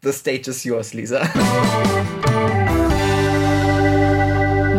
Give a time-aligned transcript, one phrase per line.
[0.00, 1.22] The stage is yours, Lisa.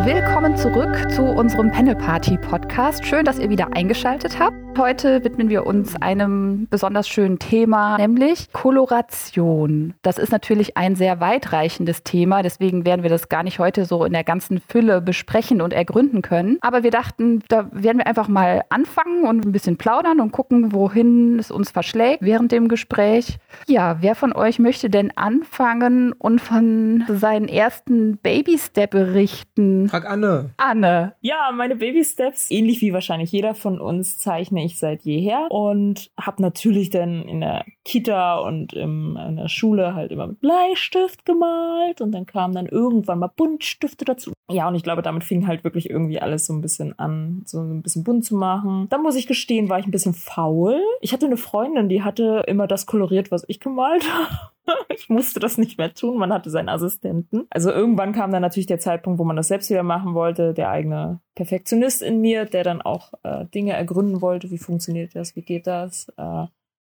[0.06, 3.04] Willkommen zurück zu unserem Panel Party Podcast.
[3.04, 4.56] Schön, dass ihr wieder eingeschaltet habt.
[4.78, 9.94] Heute widmen wir uns einem besonders schönen Thema, nämlich Koloration.
[10.02, 14.04] Das ist natürlich ein sehr weitreichendes Thema, deswegen werden wir das gar nicht heute so
[14.04, 16.58] in der ganzen Fülle besprechen und ergründen können.
[16.62, 20.72] Aber wir dachten, da werden wir einfach mal anfangen und ein bisschen plaudern und gucken,
[20.72, 23.38] wohin es uns verschlägt während dem Gespräch.
[23.66, 29.88] Ja, wer von euch möchte denn anfangen und von seinen ersten Baby-Step berichten?
[29.88, 30.50] Frag Anne.
[30.56, 31.14] Anne.
[31.20, 34.18] Ja, meine Baby-Steps, ähnlich wie wahrscheinlich jeder von uns,
[34.60, 39.48] zeichne ich seit jeher und habe natürlich dann in der Kita und im, in der
[39.48, 44.32] Schule halt immer mit Bleistift gemalt und dann kamen dann irgendwann mal Buntstifte dazu.
[44.50, 47.60] Ja, und ich glaube, damit fing halt wirklich irgendwie alles so ein bisschen an, so
[47.60, 48.86] ein bisschen bunt zu machen.
[48.90, 50.80] Dann muss ich gestehen, war ich ein bisschen faul.
[51.00, 54.50] Ich hatte eine Freundin, die hatte immer das koloriert, was ich gemalt habe.
[54.88, 56.18] ich musste das nicht mehr tun.
[56.18, 57.46] Man hatte seinen Assistenten.
[57.50, 60.54] Also irgendwann kam dann natürlich der Zeitpunkt, wo man das selbst wieder machen wollte.
[60.54, 64.50] Der eigene Perfektionist in mir, der dann auch äh, Dinge ergründen wollte.
[64.50, 65.36] Wie funktioniert das?
[65.36, 66.08] Wie geht das?
[66.16, 66.46] Äh,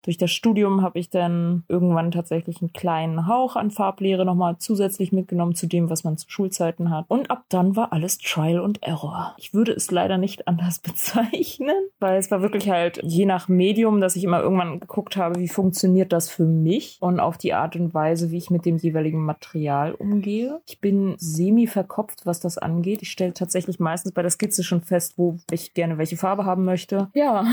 [0.06, 5.12] durch das Studium habe ich dann irgendwann tatsächlich einen kleinen Hauch an Farblehre nochmal zusätzlich
[5.12, 7.06] mitgenommen zu dem, was man zu Schulzeiten hat.
[7.08, 9.36] Und ab dann war alles Trial und Error.
[9.38, 14.00] Ich würde es leider nicht anders bezeichnen, weil es war wirklich halt je nach Medium,
[14.00, 17.76] dass ich immer irgendwann geguckt habe, wie funktioniert das für mich und auf die Art
[17.76, 20.62] und Weise, wie ich mit dem jeweiligen Material umgehe.
[20.68, 23.02] Ich bin semi verkopft, was das angeht.
[23.02, 26.66] Ich stelle tatsächlich meistens bei der Skizze schon fest, wo ich gerne welche Farbe haben
[26.66, 27.10] möchte.
[27.14, 27.46] Ja,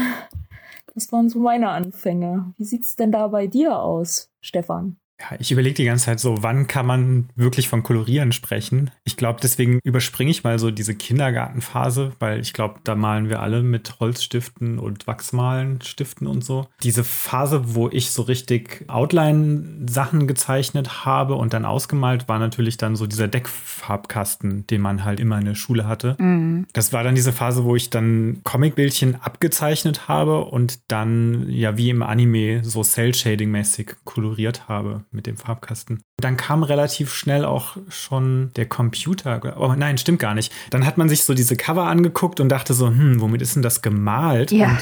[0.95, 2.55] das waren so meine Anfänge.
[2.57, 5.02] Wie sieht's denn da bei dir aus, Stefan?
[5.23, 8.91] Ja, ich überlege die ganze Zeit so, wann kann man wirklich von Kolorieren sprechen?
[9.05, 13.41] Ich glaube, deswegen überspringe ich mal so diese Kindergartenphase, weil ich glaube, da malen wir
[13.41, 16.67] alle mit Holzstiften und Wachsmalenstiften und so.
[16.83, 22.97] Diese Phase, wo ich so richtig Outline-Sachen gezeichnet habe und dann ausgemalt, war natürlich dann
[22.97, 26.17] so dieser Deckfarbkasten, den man halt immer in der Schule hatte.
[26.19, 26.67] Mhm.
[26.73, 31.91] Das war dann diese Phase, wo ich dann Comicbildchen abgezeichnet habe und dann ja wie
[31.91, 36.03] im Anime so Cell-Shading-mäßig koloriert habe mit dem Farbkasten.
[36.19, 39.57] Dann kam relativ schnell auch schon der Computer.
[39.59, 40.53] Oh nein, stimmt gar nicht.
[40.71, 43.63] Dann hat man sich so diese Cover angeguckt und dachte so, hm, womit ist denn
[43.63, 44.53] das gemalt?
[44.53, 44.71] Ja.
[44.71, 44.79] Und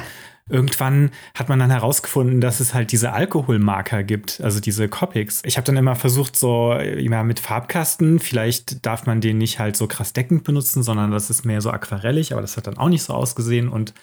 [0.51, 5.43] irgendwann hat man dann herausgefunden, dass es halt diese Alkoholmarker gibt, also diese Copics.
[5.45, 9.77] Ich habe dann immer versucht, so ja, mit Farbkasten, vielleicht darf man den nicht halt
[9.77, 12.89] so krass deckend benutzen, sondern das ist mehr so aquarellig, aber das hat dann auch
[12.89, 13.95] nicht so ausgesehen und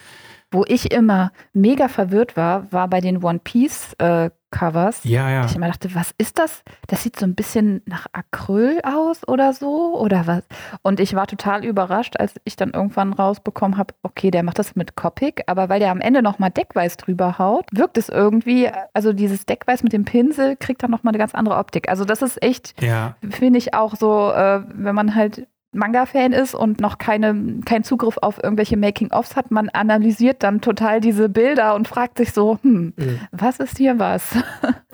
[0.51, 5.01] wo ich immer mega verwirrt war, war bei den One Piece äh, Covers.
[5.03, 5.45] Ja, ja.
[5.45, 6.63] Ich immer dachte, was ist das?
[6.87, 10.43] Das sieht so ein bisschen nach Acryl aus oder so oder was?
[10.83, 14.75] Und ich war total überrascht, als ich dann irgendwann rausbekommen habe, okay, der macht das
[14.75, 19.11] mit Copic, aber weil der am Ende nochmal Deckweiß drüber haut, wirkt es irgendwie, also
[19.11, 21.89] dieses Deckweiß mit dem Pinsel kriegt dann nochmal eine ganz andere Optik.
[21.89, 23.17] Also das ist echt, ja.
[23.29, 28.17] finde ich auch so, äh, wenn man halt Manga-Fan ist und noch keine, keinen Zugriff
[28.17, 32.93] auf irgendwelche Making-ofs hat, man analysiert dann total diese Bilder und fragt sich so, hm,
[32.95, 33.19] mhm.
[33.31, 34.35] was ist hier was?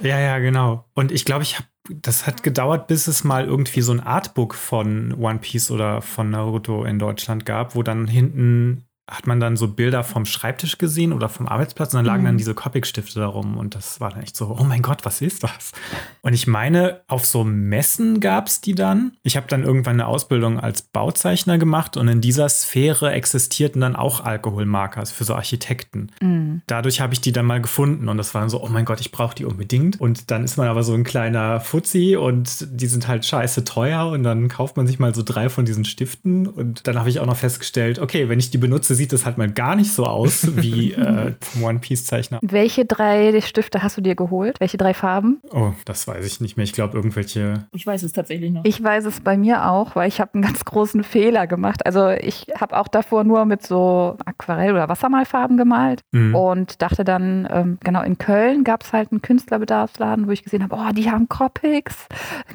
[0.01, 0.83] Ja, ja, genau.
[0.93, 4.55] Und ich glaube, ich habe das hat gedauert, bis es mal irgendwie so ein Artbook
[4.55, 9.57] von One Piece oder von Naruto in Deutschland gab, wo dann hinten hat man dann
[9.57, 12.27] so Bilder vom Schreibtisch gesehen oder vom Arbeitsplatz und dann lagen mhm.
[12.27, 15.43] dann diese Copic-Stifte darum und das war dann echt so, oh mein Gott, was ist
[15.43, 15.73] das?
[16.21, 19.17] Und ich meine, auf so Messen gab es die dann.
[19.23, 23.97] Ich habe dann irgendwann eine Ausbildung als Bauzeichner gemacht und in dieser Sphäre existierten dann
[23.97, 26.09] auch Alkoholmarkers für so Architekten.
[26.21, 26.61] Mhm.
[26.67, 29.01] Dadurch habe ich die dann mal gefunden und das war dann so, oh mein Gott,
[29.01, 29.99] ich brauche die unbedingt.
[29.99, 34.07] Und dann ist man aber so ein kleiner Fuzzi und die sind halt scheiße teuer
[34.07, 37.19] und dann kauft man sich mal so drei von diesen Stiften und dann habe ich
[37.19, 39.91] auch noch festgestellt, okay, wenn ich die benutze, Stifte sieht das halt mal gar nicht
[39.91, 42.39] so aus wie äh, One Piece Zeichner.
[42.41, 44.59] Welche drei Stifte hast du dir geholt?
[44.59, 45.41] Welche drei Farben?
[45.51, 46.63] Oh, das weiß ich nicht mehr.
[46.63, 47.65] Ich glaube irgendwelche.
[47.71, 48.65] Ich weiß es tatsächlich noch.
[48.65, 51.85] Ich weiß es bei mir auch, weil ich habe einen ganz großen Fehler gemacht.
[51.85, 56.35] Also ich habe auch davor nur mit so Aquarell- oder Wassermalfarben gemalt mhm.
[56.35, 60.63] und dachte dann, ähm, genau in Köln gab es halt einen Künstlerbedarfsladen, wo ich gesehen
[60.63, 62.07] habe, oh, die haben Copics,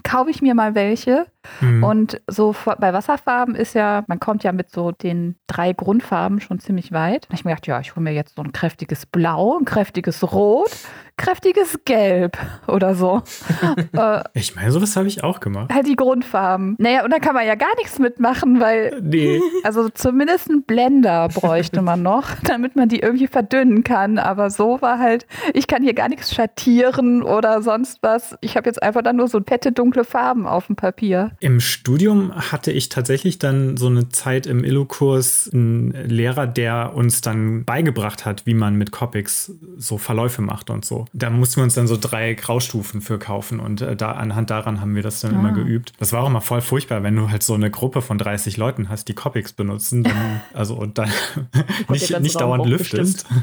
[0.03, 1.27] kaufe ich mir mal welche.
[1.61, 1.85] Mhm.
[1.85, 6.61] Und so bei Wasserfarben ist ja, man kommt ja mit so den drei Grundfarben schon
[6.61, 7.27] ziemlich weit.
[7.27, 10.33] Habe ich mir gedacht, ja, ich hole mir jetzt so ein kräftiges Blau, ein kräftiges
[10.33, 10.71] Rot
[11.19, 13.23] kräftiges Gelb oder so.
[13.93, 15.71] äh, ich meine, sowas habe ich auch gemacht.
[15.73, 16.77] Halt die Grundfarben.
[16.79, 19.01] Naja, und da kann man ja gar nichts mitmachen, weil.
[19.03, 19.41] Nee.
[19.65, 24.19] Also zumindest einen Blender bräuchte man noch, damit man die irgendwie verdünnen kann.
[24.19, 28.37] Aber so war halt, ich kann hier gar nichts schattieren oder sonst was.
[28.41, 31.33] Ich habe jetzt einfach dann nur so fette dunkle Farben auf dem Papier.
[31.41, 37.21] Im Studium hatte ich tatsächlich dann so eine Zeit im Illo-Kurs einen Lehrer, der uns
[37.21, 41.07] dann beigebracht hat, wie man mit Copics so Verläufe macht und so.
[41.13, 44.81] Da mussten wir uns dann so drei Graustufen für kaufen und äh, da anhand daran
[44.81, 45.39] haben wir das dann ah.
[45.39, 45.93] immer geübt.
[45.99, 48.89] Das war auch immer voll furchtbar, wenn du halt so eine Gruppe von 30 Leuten
[48.89, 51.11] hast, die Copics benutzen, dann, also und dann
[51.89, 53.27] nicht, nicht dauernd lüftest.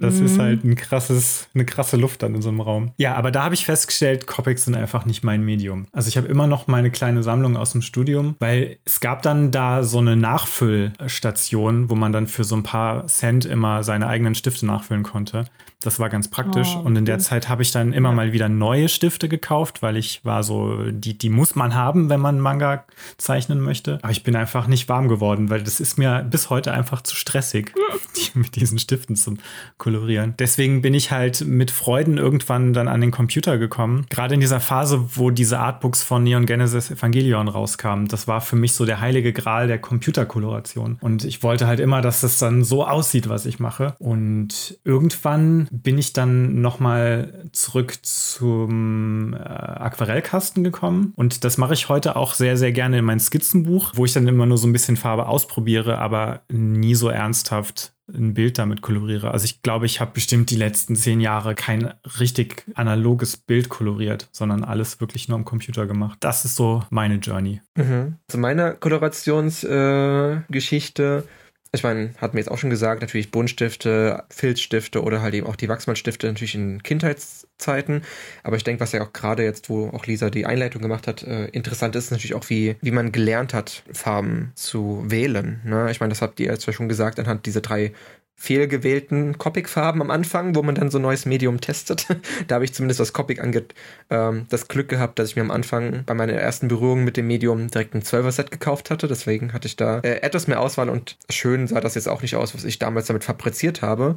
[0.00, 0.26] Das mhm.
[0.26, 2.92] ist halt ein krasses, eine krasse Luft dann in so einem Raum.
[2.98, 5.88] Ja, aber da habe ich festgestellt, Copics sind einfach nicht mein Medium.
[5.92, 9.50] Also ich habe immer noch meine kleine Sammlung aus dem Studium, weil es gab dann
[9.50, 14.36] da so eine Nachfüllstation, wo man dann für so ein paar Cent immer seine eigenen
[14.36, 15.46] Stifte nachfüllen konnte.
[15.80, 16.74] Das war ganz praktisch.
[16.76, 18.14] Oh, und in der Zeit habe ich dann immer ja.
[18.14, 22.18] mal wieder neue Stifte gekauft, weil ich war so, die, die muss man haben, wenn
[22.18, 22.84] man Manga
[23.16, 24.00] zeichnen möchte.
[24.02, 27.14] Aber ich bin einfach nicht warm geworden, weil das ist mir bis heute einfach zu
[27.14, 27.74] stressig,
[28.16, 29.36] die, mit diesen Stiften zu
[29.76, 30.34] kolorieren.
[30.40, 34.06] Deswegen bin ich halt mit Freuden irgendwann dann an den Computer gekommen.
[34.10, 38.08] Gerade in dieser Phase, wo diese Artbooks von Neon Genesis Evangelion rauskamen.
[38.08, 40.98] Das war für mich so der heilige Gral der Computerkoloration.
[41.00, 43.94] Und ich wollte halt immer, dass das dann so aussieht, was ich mache.
[44.00, 51.12] Und irgendwann bin ich dann nochmal zurück zum äh, Aquarellkasten gekommen.
[51.16, 54.28] Und das mache ich heute auch sehr, sehr gerne in mein Skizzenbuch, wo ich dann
[54.28, 59.30] immer nur so ein bisschen Farbe ausprobiere, aber nie so ernsthaft ein Bild damit koloriere.
[59.30, 64.28] Also ich glaube, ich habe bestimmt die letzten zehn Jahre kein richtig analoges Bild koloriert,
[64.32, 66.18] sondern alles wirklich nur am Computer gemacht.
[66.20, 67.60] Das ist so meine Journey.
[67.76, 68.16] Mhm.
[68.28, 71.28] Zu meiner Kolorationsgeschichte äh,
[71.72, 75.56] ich meine, hat mir jetzt auch schon gesagt, natürlich Buntstifte, Filzstifte oder halt eben auch
[75.56, 78.02] die Wachsmalstifte natürlich in Kindheitszeiten.
[78.42, 81.22] Aber ich denke, was ja auch gerade jetzt, wo auch Lisa die Einleitung gemacht hat,
[81.24, 85.60] äh, interessant ist natürlich auch, wie, wie man gelernt hat, Farben zu wählen.
[85.64, 85.90] Ne?
[85.90, 87.92] Ich meine, das habt ihr jetzt ja schon gesagt, anhand dieser drei
[88.40, 92.06] fehlgewählten Copic-Farben am Anfang, wo man dann so neues Medium testet.
[92.46, 93.74] da habe ich zumindest was Copic angeht
[94.10, 97.26] ähm, das Glück gehabt, dass ich mir am Anfang bei meiner ersten Berührung mit dem
[97.26, 99.08] Medium direkt ein 12er-Set gekauft hatte.
[99.08, 102.36] Deswegen hatte ich da äh, etwas mehr Auswahl und schön sah das jetzt auch nicht
[102.36, 104.16] aus, was ich damals damit fabriziert habe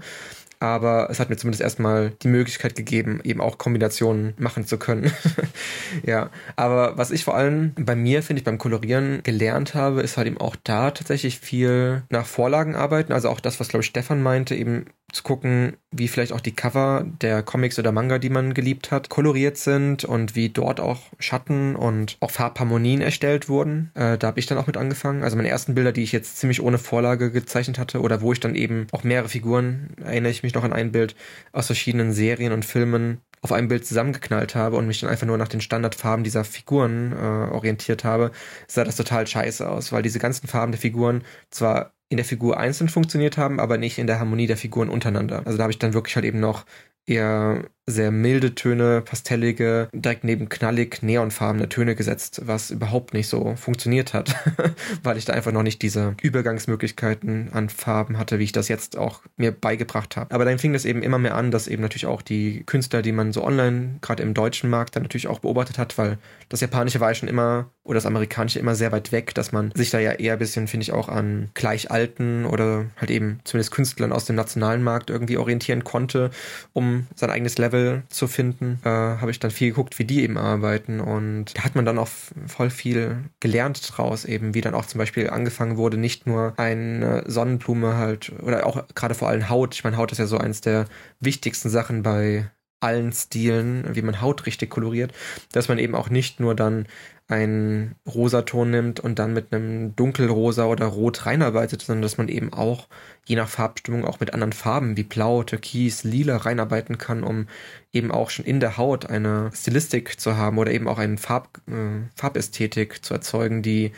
[0.62, 5.12] aber es hat mir zumindest erstmal die Möglichkeit gegeben, eben auch Kombinationen machen zu können.
[6.06, 10.18] ja, aber was ich vor allem bei mir, finde ich, beim Kolorieren gelernt habe, ist
[10.18, 13.12] halt eben auch da tatsächlich viel nach Vorlagen arbeiten.
[13.12, 16.56] Also auch das, was, glaube ich, Stefan meinte, eben zu gucken, wie vielleicht auch die
[16.56, 21.02] Cover der Comics oder Manga, die man geliebt hat, koloriert sind und wie dort auch
[21.20, 23.92] Schatten und auch Farbharmonien erstellt wurden.
[23.94, 25.24] Äh, da habe ich dann auch mit angefangen.
[25.24, 28.40] Also meine ersten Bilder, die ich jetzt ziemlich ohne Vorlage gezeichnet hatte oder wo ich
[28.40, 31.16] dann eben auch mehrere Figuren, erinnere ich mich noch an ein Bild
[31.52, 35.38] aus verschiedenen Serien und Filmen auf einem Bild zusammengeknallt habe und mich dann einfach nur
[35.38, 38.32] nach den Standardfarben dieser Figuren äh, orientiert habe,
[38.68, 42.58] sah das total scheiße aus, weil diese ganzen Farben der Figuren zwar in der Figur
[42.60, 45.44] einzeln funktioniert haben, aber nicht in der Harmonie der Figuren untereinander.
[45.46, 46.66] Also da habe ich dann wirklich halt eben noch
[47.06, 53.56] eher sehr milde Töne, pastellige, direkt neben knallig neonfarbene Töne gesetzt, was überhaupt nicht so
[53.56, 54.36] funktioniert hat,
[55.04, 58.98] weil ich da einfach noch nicht diese Übergangsmöglichkeiten an Farben hatte, wie ich das jetzt
[58.98, 60.34] auch mir beigebracht habe.
[60.34, 63.12] Aber dann fing das eben immer mehr an, dass eben natürlich auch die Künstler, die
[63.12, 66.18] man so online, gerade im deutschen Markt, dann natürlich auch beobachtet hat, weil
[66.50, 69.72] das Japanische war ja schon immer oder das Amerikanische immer sehr weit weg, dass man
[69.76, 73.40] sich da ja eher ein bisschen, finde ich, auch an gleich alten oder halt eben
[73.44, 76.30] zumindest Künstlern aus dem nationalen Markt irgendwie orientieren konnte,
[76.74, 80.24] um sein eigenes Level Level zu finden, äh, habe ich dann viel geguckt, wie die
[80.24, 82.10] eben arbeiten und da hat man dann auch
[82.48, 87.24] voll viel gelernt draus eben, wie dann auch zum Beispiel angefangen wurde, nicht nur eine
[87.28, 89.76] Sonnenblume halt oder auch gerade vor allem Haut.
[89.76, 90.86] Ich meine, Haut ist ja so eins der
[91.20, 92.50] wichtigsten Sachen bei
[92.80, 95.14] allen Stilen, wie man Haut richtig koloriert,
[95.52, 96.88] dass man eben auch nicht nur dann
[97.32, 102.52] einen Rosaton nimmt und dann mit einem dunkelrosa oder rot reinarbeitet, sondern dass man eben
[102.54, 102.88] auch
[103.26, 107.48] je nach Farbstimmung auch mit anderen Farben wie blau, türkis, lila reinarbeiten kann, um
[107.94, 111.62] eben auch schon in der Haut eine Stilistik zu haben oder eben auch eine Farb,
[111.68, 113.92] äh, Farbästhetik zu erzeugen, die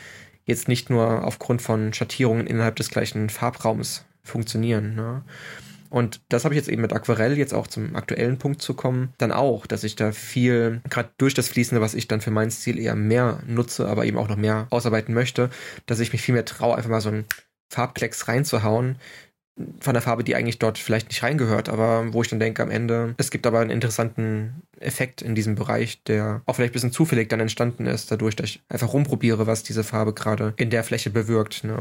[0.46, 4.94] jetzt nicht nur aufgrund von Schattierungen innerhalb des gleichen Farbraums funktionieren.
[4.94, 5.22] Ne?
[5.94, 9.14] Und das habe ich jetzt eben mit Aquarell, jetzt auch zum aktuellen Punkt zu kommen,
[9.16, 12.50] dann auch, dass ich da viel, gerade durch das Fließende, was ich dann für meinen
[12.50, 15.50] Stil eher mehr nutze, aber eben auch noch mehr ausarbeiten möchte,
[15.86, 17.26] dass ich mich viel mehr traue, einfach mal so einen
[17.72, 18.96] Farbklecks reinzuhauen,
[19.78, 22.72] von der Farbe, die eigentlich dort vielleicht nicht reingehört, aber wo ich dann denke am
[22.72, 26.90] Ende, es gibt aber einen interessanten Effekt in diesem Bereich, der auch vielleicht ein bisschen
[26.90, 30.82] zufällig dann entstanden ist, dadurch, dass ich einfach rumprobiere, was diese Farbe gerade in der
[30.82, 31.62] Fläche bewirkt.
[31.62, 31.78] Ne?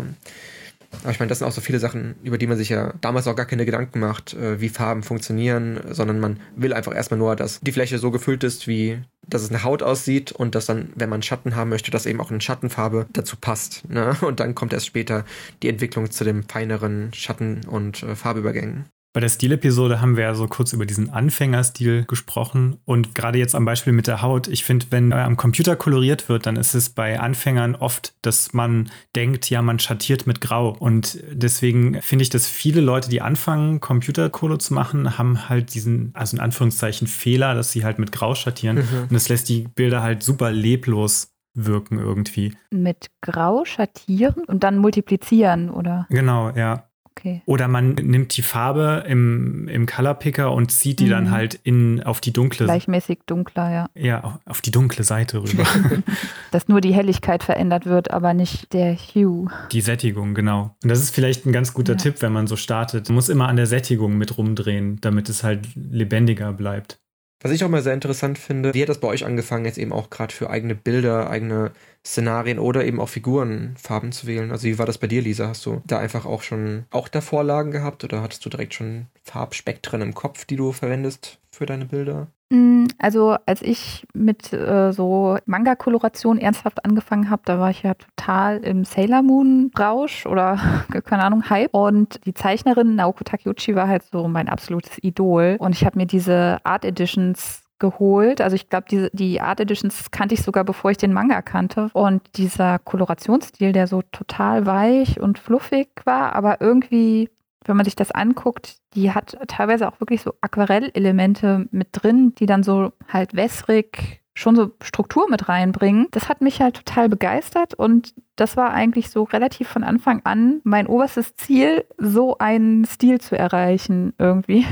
[1.02, 3.28] Aber ich meine, das sind auch so viele Sachen, über die man sich ja damals
[3.28, 7.36] auch gar keine Gedanken macht, äh, wie Farben funktionieren, sondern man will einfach erstmal nur,
[7.36, 10.90] dass die Fläche so gefüllt ist, wie dass es eine Haut aussieht und dass dann,
[10.96, 13.90] wenn man Schatten haben möchte, dass eben auch eine Schattenfarbe dazu passt.
[13.90, 14.16] Ne?
[14.22, 15.26] Und dann kommt erst später
[15.62, 18.86] die Entwicklung zu dem feineren Schatten- und äh, Farbübergängen.
[19.14, 23.54] Bei der Stilepisode haben wir ja so kurz über diesen Anfängerstil gesprochen und gerade jetzt
[23.54, 24.48] am Beispiel mit der Haut.
[24.48, 28.90] Ich finde, wenn am Computer koloriert wird, dann ist es bei Anfängern oft, dass man
[29.16, 30.76] denkt, ja, man schattiert mit Grau.
[30.80, 36.10] Und deswegen finde ich, dass viele Leute, die anfangen, Computerkolo zu machen, haben halt diesen,
[36.16, 38.78] also in Anführungszeichen Fehler, dass sie halt mit Grau schattieren.
[38.78, 39.02] Mhm.
[39.04, 42.56] Und das lässt die Bilder halt super leblos wirken irgendwie.
[42.72, 46.08] Mit Grau schattieren und dann multiplizieren, oder?
[46.10, 46.90] Genau, ja.
[47.16, 47.42] Okay.
[47.46, 51.10] Oder man nimmt die Farbe im, im Color Picker und zieht die mhm.
[51.10, 53.90] dann halt in, auf die dunkle Gleichmäßig dunkler, ja.
[53.96, 55.64] Ja, auf die dunkle Seite rüber.
[56.52, 59.48] Dass nur die Helligkeit verändert wird, aber nicht der Hue.
[59.72, 60.76] Die Sättigung, genau.
[60.84, 61.98] Und das ist vielleicht ein ganz guter ja.
[61.98, 63.10] Tipp, wenn man so startet.
[63.10, 67.00] Man muss immer an der Sättigung mit rumdrehen, damit es halt lebendiger bleibt.
[67.44, 69.92] Was ich auch mal sehr interessant finde, wie hat das bei euch angefangen, jetzt eben
[69.92, 71.74] auch gerade für eigene Bilder, eigene
[72.06, 74.50] Szenarien oder eben auch Figurenfarben zu wählen?
[74.50, 75.50] Also wie war das bei dir, Lisa?
[75.50, 79.08] Hast du da einfach auch schon auch da Vorlagen gehabt oder hattest du direkt schon
[79.24, 82.28] Farbspektren im Kopf, die du verwendest für deine Bilder?
[82.54, 87.96] Mm, also als ich mit äh, so Manga-Koloration ernsthaft angefangen habe, da war ich ja
[87.96, 90.60] total im Sailor Moon-Rausch oder
[91.06, 91.74] keine Ahnung, Hype.
[91.74, 95.56] Und die Zeichnerin Naoko Takeuchi war halt so mein absolutes Idol.
[95.58, 98.40] Und ich habe mir diese Art Editions geholt.
[98.40, 101.90] Also ich glaube, die, die Art Editions kannte ich sogar, bevor ich den Manga kannte.
[101.94, 107.32] Und dieser Kolorationsstil, der so total weich und fluffig war, aber irgendwie
[107.66, 112.46] wenn man sich das anguckt, die hat teilweise auch wirklich so Aquarellelemente mit drin, die
[112.46, 116.08] dann so halt wässrig schon so Struktur mit reinbringen.
[116.12, 120.62] Das hat mich halt total begeistert und das war eigentlich so relativ von Anfang an
[120.64, 124.66] mein oberstes Ziel, so einen Stil zu erreichen irgendwie.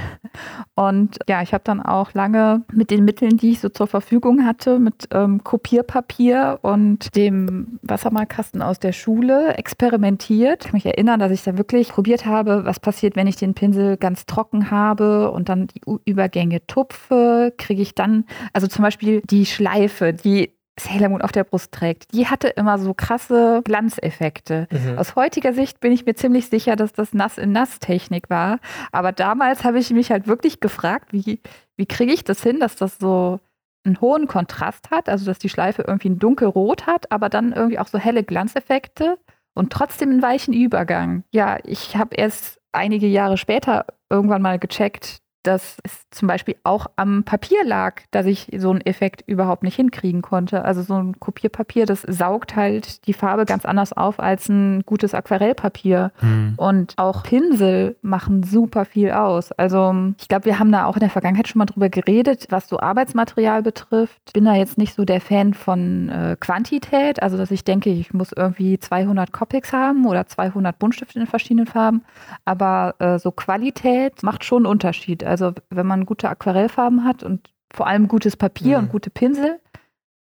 [0.75, 4.46] Und ja, ich habe dann auch lange mit den Mitteln, die ich so zur Verfügung
[4.46, 10.63] hatte, mit ähm, Kopierpapier und dem Wassermalkasten aus der Schule experimentiert.
[10.63, 13.53] Ich kann mich erinnern, dass ich da wirklich probiert habe, was passiert, wenn ich den
[13.53, 19.22] Pinsel ganz trocken habe und dann die Übergänge tupfe, kriege ich dann, also zum Beispiel
[19.30, 24.67] die Schleife, die Sailor Moon auf der Brust trägt, die hatte immer so krasse Glanzeffekte.
[24.71, 24.97] Mhm.
[24.97, 28.59] Aus heutiger Sicht bin ich mir ziemlich sicher, dass das Nass-in-Nass-Technik war.
[28.91, 31.39] Aber damals habe ich mich halt wirklich gefragt, wie,
[31.75, 33.39] wie kriege ich das hin, dass das so
[33.83, 37.79] einen hohen Kontrast hat, also dass die Schleife irgendwie ein dunkelrot hat, aber dann irgendwie
[37.79, 39.17] auch so helle Glanzeffekte
[39.53, 41.23] und trotzdem einen weichen Übergang.
[41.31, 46.88] Ja, ich habe erst einige Jahre später irgendwann mal gecheckt, dass es zum Beispiel auch
[46.95, 50.63] am Papier lag, dass ich so einen Effekt überhaupt nicht hinkriegen konnte.
[50.65, 55.13] Also so ein Kopierpapier, das saugt halt die Farbe ganz anders auf als ein gutes
[55.13, 56.12] Aquarellpapier.
[56.21, 56.53] Mhm.
[56.57, 59.51] Und auch Pinsel machen super viel aus.
[59.53, 62.67] Also ich glaube, wir haben da auch in der Vergangenheit schon mal drüber geredet, was
[62.67, 64.21] so Arbeitsmaterial betrifft.
[64.27, 67.89] Ich bin da jetzt nicht so der Fan von äh, Quantität, also dass ich denke,
[67.89, 72.03] ich muss irgendwie 200 Copics haben oder 200 Buntstifte in verschiedenen Farben.
[72.45, 75.24] Aber äh, so Qualität macht schon einen Unterschied.
[75.31, 78.83] Also wenn man gute Aquarellfarben hat und vor allem gutes Papier mhm.
[78.83, 79.61] und gute Pinsel,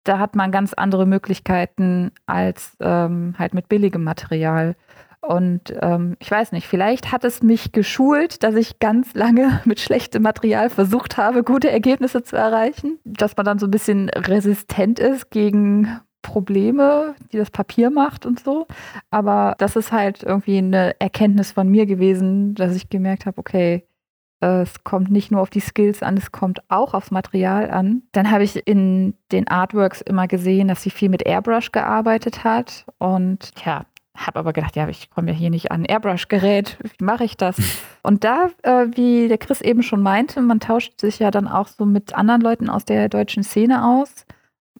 [0.03, 4.75] da hat man ganz andere Möglichkeiten als ähm, halt mit billigem Material.
[5.21, 9.79] Und ähm, ich weiß nicht, vielleicht hat es mich geschult, dass ich ganz lange mit
[9.79, 12.99] schlechtem Material versucht habe, gute Ergebnisse zu erreichen.
[13.05, 18.41] Dass man dann so ein bisschen resistent ist gegen Probleme, die das Papier macht und
[18.41, 18.67] so.
[19.09, 23.87] Aber das ist halt irgendwie eine Erkenntnis von mir gewesen, dass ich gemerkt habe, okay,
[24.39, 28.03] es kommt nicht nur auf die Skills an, es kommt auch aufs Material an.
[28.11, 32.85] Dann habe ich in den Artworks immer gesehen, dass sie viel mit Airbrush gearbeitet hat.
[32.99, 36.77] Und ja, habe aber gedacht, ja, ich komme ja hier nicht an Airbrush-Gerät.
[36.97, 37.57] Wie mache ich das?
[38.03, 41.67] Und da, äh, wie der Chris eben schon meinte, man tauscht sich ja dann auch
[41.67, 44.25] so mit anderen Leuten aus der deutschen Szene aus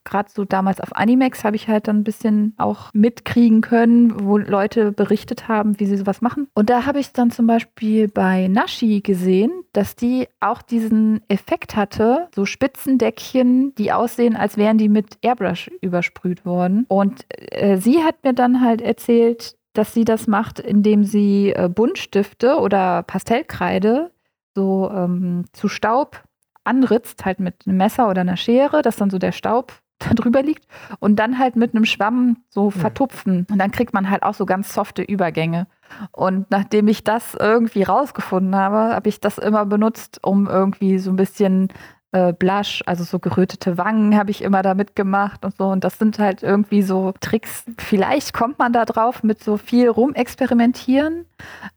[0.08, 4.38] gerade so damals auf Animex habe ich halt dann ein bisschen auch mitkriegen können, wo
[4.38, 6.48] Leute berichtet haben, wie sie sowas machen.
[6.54, 11.76] Und da habe ich dann zum Beispiel bei Nashi gesehen, dass die auch diesen Effekt
[11.76, 16.86] hatte, so Spitzendeckchen, die aussehen, als wären die mit Airbrush übersprüht worden.
[16.88, 21.70] Und äh, sie hat mir dann halt erzählt, dass sie das macht, indem sie äh,
[21.70, 24.12] Buntstifte oder Pastellkreide
[24.56, 26.24] so ähm, zu Staub
[26.64, 30.44] anritzt, halt mit einem Messer oder einer Schere, dass dann so der Staub da drüber
[30.44, 30.66] liegt
[31.00, 33.48] und dann halt mit einem Schwamm so vertupfen.
[33.50, 35.68] Und dann kriegt man halt auch so ganz softe Übergänge.
[36.12, 41.12] Und nachdem ich das irgendwie rausgefunden habe, habe ich das immer benutzt, um irgendwie so
[41.12, 41.70] ein bisschen
[42.12, 45.66] äh, Blush, also so gerötete Wangen habe ich immer damit gemacht und so.
[45.66, 47.66] Und das sind halt irgendwie so Tricks.
[47.78, 51.26] Vielleicht kommt man da drauf mit so viel rumexperimentieren,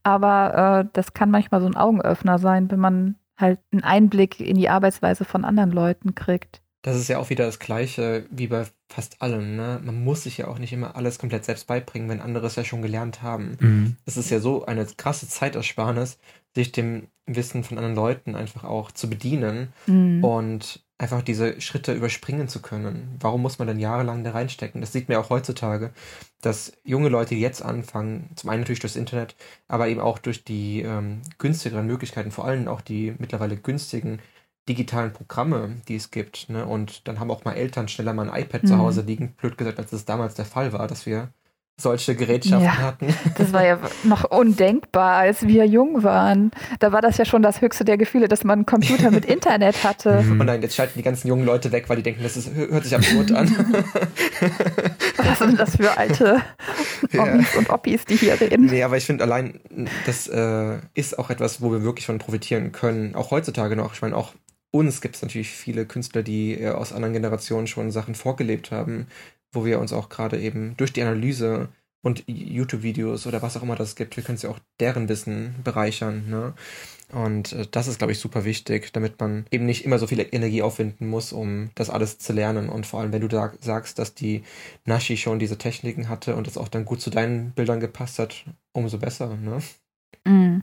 [0.02, 4.56] aber äh, das kann manchmal so ein Augenöffner sein, wenn man halt einen Einblick in
[4.56, 8.66] die Arbeitsweise von anderen Leuten kriegt das ist ja auch wieder das Gleiche wie bei
[8.88, 9.56] fast allem.
[9.56, 9.80] Ne?
[9.84, 12.64] Man muss sich ja auch nicht immer alles komplett selbst beibringen, wenn andere es ja
[12.64, 13.56] schon gelernt haben.
[13.60, 13.96] Mhm.
[14.06, 16.18] Es ist ja so eine krasse Zeitersparnis,
[16.54, 20.24] sich dem Wissen von anderen Leuten einfach auch zu bedienen mhm.
[20.24, 23.16] und einfach diese Schritte überspringen zu können.
[23.20, 24.80] Warum muss man denn jahrelang da reinstecken?
[24.80, 25.92] Das sieht man auch heutzutage,
[26.42, 29.34] dass junge Leute jetzt anfangen, zum einen natürlich durchs Internet,
[29.66, 34.18] aber eben auch durch die ähm, günstigeren Möglichkeiten, vor allem auch die mittlerweile günstigen
[34.70, 36.48] digitalen Programme, die es gibt.
[36.48, 36.64] Ne?
[36.64, 38.66] Und dann haben auch mal Eltern schneller mal ein iPad mhm.
[38.68, 41.30] zu Hause liegen, blöd gesagt, als es damals der Fall war, dass wir
[41.80, 43.14] solche Gerätschaften ja, hatten.
[43.36, 46.50] Das war ja noch undenkbar, als wir jung waren.
[46.78, 49.82] Da war das ja schon das höchste der Gefühle, dass man einen Computer mit Internet
[49.82, 50.22] hatte.
[50.22, 50.40] Mhm.
[50.40, 52.84] Und nein, jetzt schalten die ganzen jungen Leute weg, weil die denken, das ist, hört
[52.84, 53.48] sich absurd an.
[55.16, 56.42] Was sind das für alte
[57.16, 57.58] Omis ja.
[57.58, 58.66] und Oppis, die hier reden?
[58.66, 59.60] Nee, aber ich finde allein,
[60.06, 63.14] das äh, ist auch etwas, wo wir wirklich von profitieren können.
[63.14, 63.94] Auch heutzutage noch.
[63.94, 64.32] Ich meine, auch
[64.70, 69.06] uns gibt es natürlich viele Künstler, die äh, aus anderen Generationen schon Sachen vorgelebt haben,
[69.52, 71.68] wo wir uns auch gerade eben durch die Analyse
[72.02, 76.30] und YouTube-Videos oder was auch immer das gibt, wir können ja auch deren Wissen bereichern.
[76.30, 76.54] Ne?
[77.12, 80.26] Und äh, das ist, glaube ich, super wichtig, damit man eben nicht immer so viel
[80.32, 82.68] Energie aufwenden muss, um das alles zu lernen.
[82.68, 84.44] Und vor allem, wenn du da sagst, dass die
[84.84, 88.44] Nashi schon diese Techniken hatte und es auch dann gut zu deinen Bildern gepasst hat,
[88.72, 89.36] umso besser.
[89.36, 89.60] Ne?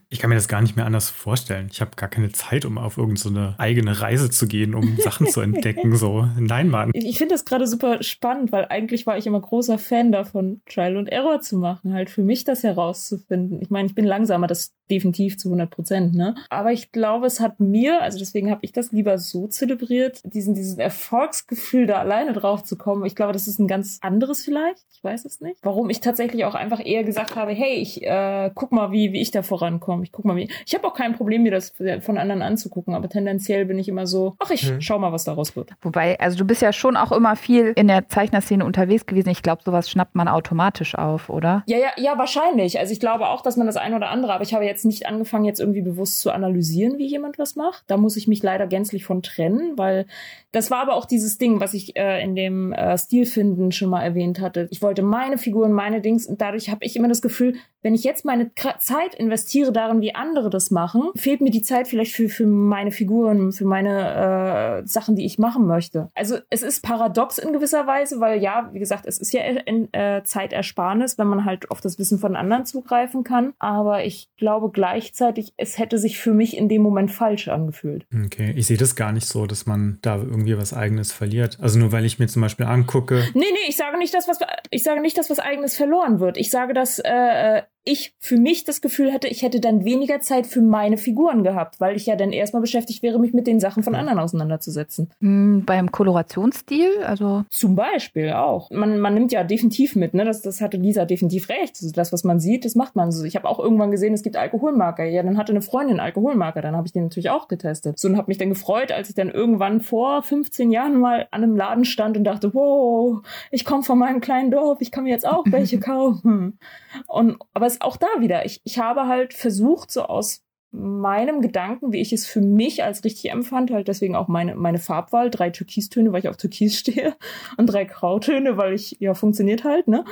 [0.10, 1.68] Ich kann mir das gar nicht mehr anders vorstellen.
[1.72, 5.28] Ich habe gar keine Zeit, um auf irgendeine so eigene Reise zu gehen, um Sachen
[5.28, 5.96] zu entdecken.
[5.98, 6.92] So, nein, Mann.
[6.94, 10.96] Ich finde das gerade super spannend, weil eigentlich war ich immer großer Fan davon, Trial
[10.96, 13.62] und Error zu machen, halt für mich das herauszufinden.
[13.62, 16.36] Ich meine, ich bin langsamer, das definitiv zu 100 Prozent, ne?
[16.50, 20.54] Aber ich glaube, es hat mir, also deswegen habe ich das lieber so zelebriert, diesen,
[20.54, 23.06] diesen Erfolgsgefühl da alleine drauf zu kommen.
[23.06, 24.86] Ich glaube, das ist ein ganz anderes vielleicht.
[24.92, 25.60] Ich weiß es nicht.
[25.64, 29.22] Warum ich tatsächlich auch einfach eher gesagt habe, hey, ich äh, guck mal, wie, wie
[29.22, 30.04] ich da vorankomme.
[30.04, 30.50] Ich guck mal, wie.
[30.66, 34.08] Ich habe auch kein Problem, mir das von anderen anzugucken, aber tendenziell bin ich immer
[34.08, 34.82] so, ach, ich mhm.
[34.82, 35.72] schau mal, was daraus wird.
[35.82, 39.30] Wobei, also du bist ja schon auch immer viel in der Zeichnerszene unterwegs gewesen.
[39.30, 41.64] Ich glaube, sowas schnappt man automatisch auf, oder?
[41.68, 42.80] Ja, ja, ja, wahrscheinlich.
[42.80, 45.08] Also ich glaube auch, dass man das ein oder andere, aber ich habe jetzt nicht
[45.08, 47.84] angefangen, jetzt irgendwie bewusst zu analysieren, wie jemand was macht.
[47.88, 50.06] Da muss ich mich leider gänzlich von trennen, weil
[50.52, 54.04] das war aber auch dieses Ding, was ich äh, in dem äh, Stilfinden schon mal
[54.04, 54.68] erwähnt hatte.
[54.72, 57.56] Ich wollte meine Figuren, meine Dings und dadurch habe ich immer das Gefühl,
[57.88, 61.88] wenn ich jetzt meine Zeit investiere darin, wie andere das machen, fehlt mir die Zeit
[61.88, 66.10] vielleicht für, für meine Figuren, für meine äh, Sachen, die ich machen möchte.
[66.14, 69.88] Also es ist paradox in gewisser Weise, weil ja, wie gesagt, es ist ja in,
[69.94, 73.54] äh, Zeitersparnis, wenn man halt auf das Wissen von anderen zugreifen kann.
[73.58, 78.06] Aber ich glaube gleichzeitig, es hätte sich für mich in dem Moment falsch angefühlt.
[78.26, 81.58] Okay, ich sehe das gar nicht so, dass man da irgendwie was Eigenes verliert.
[81.62, 83.24] Also nur weil ich mir zum Beispiel angucke.
[83.34, 84.40] Nee, nee, ich sage nicht, dass was
[84.72, 86.36] ich sage nicht, dass was Eigenes verloren wird.
[86.36, 90.46] Ich sage, dass äh, ich für mich das Gefühl hatte, ich hätte dann weniger Zeit
[90.46, 93.84] für meine Figuren gehabt, weil ich ja dann erstmal beschäftigt wäre, mich mit den Sachen
[93.84, 95.10] von anderen auseinanderzusetzen.
[95.20, 98.70] Mhm, beim Kolorationsstil, also zum Beispiel auch.
[98.72, 100.26] Man, man nimmt ja definitiv mit, ne?
[100.26, 101.78] Das, das hatte Lisa definitiv recht.
[101.82, 103.24] Also das, was man sieht, das macht man so.
[103.24, 105.06] Ich habe auch irgendwann gesehen, es gibt Alkoholmarker.
[105.06, 107.98] Ja, dann hatte eine Freundin Alkoholmarker, dann habe ich den natürlich auch getestet.
[107.98, 111.44] So und habe mich dann gefreut, als ich dann irgendwann vor 15 Jahren mal an
[111.44, 113.22] einem Laden stand und dachte, wow,
[113.52, 116.60] ich komme von meinem kleinen Dorf, ich kann mir jetzt auch welche kaufen.
[117.08, 121.94] Und aber es auch da wieder, ich, ich habe halt versucht, so aus meinem Gedanken,
[121.94, 125.50] wie ich es für mich als richtig empfand, halt deswegen auch meine, meine Farbwahl, drei
[125.50, 127.16] Türkistöne, weil ich auf Türkis stehe
[127.58, 130.06] und drei Grautöne, weil ich, ja, funktioniert halt, ne?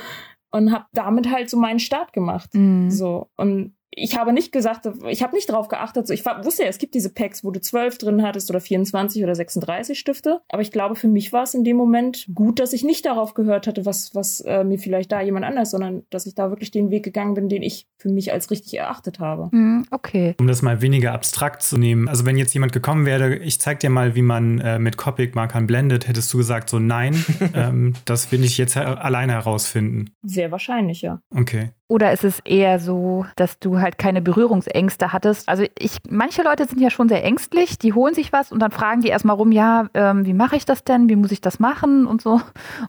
[0.50, 2.50] Und habe damit halt so meinen Start gemacht.
[2.54, 2.88] Mm.
[2.88, 3.28] So.
[3.36, 6.06] Und ich habe nicht gesagt, ich habe nicht drauf geachtet.
[6.06, 9.24] So, ich wusste ja, es gibt diese Packs, wo du zwölf drin hattest oder 24
[9.24, 10.42] oder 36 Stifte.
[10.48, 13.32] Aber ich glaube, für mich war es in dem Moment gut, dass ich nicht darauf
[13.32, 16.70] gehört hatte, was, was äh, mir vielleicht da jemand anders, sondern dass ich da wirklich
[16.70, 19.48] den Weg gegangen bin, den ich für mich als richtig erachtet habe.
[19.52, 20.34] Mhm, okay.
[20.38, 22.06] Um das mal weniger abstrakt zu nehmen.
[22.06, 25.66] Also wenn jetzt jemand gekommen wäre, ich zeig dir mal, wie man äh, mit Copic-Markern
[25.66, 30.10] blendet, hättest du gesagt so nein, ähm, das will ich jetzt alleine herausfinden.
[30.22, 31.20] Sehr wahrscheinlich, ja.
[31.34, 31.70] Okay.
[31.88, 35.48] Oder ist es eher so, dass du halt keine Berührungsängste hattest?
[35.48, 38.72] Also ich, manche Leute sind ja schon sehr ängstlich, die holen sich was und dann
[38.72, 41.08] fragen die erstmal rum, ja, ähm, wie mache ich das denn?
[41.08, 42.40] Wie muss ich das machen und so.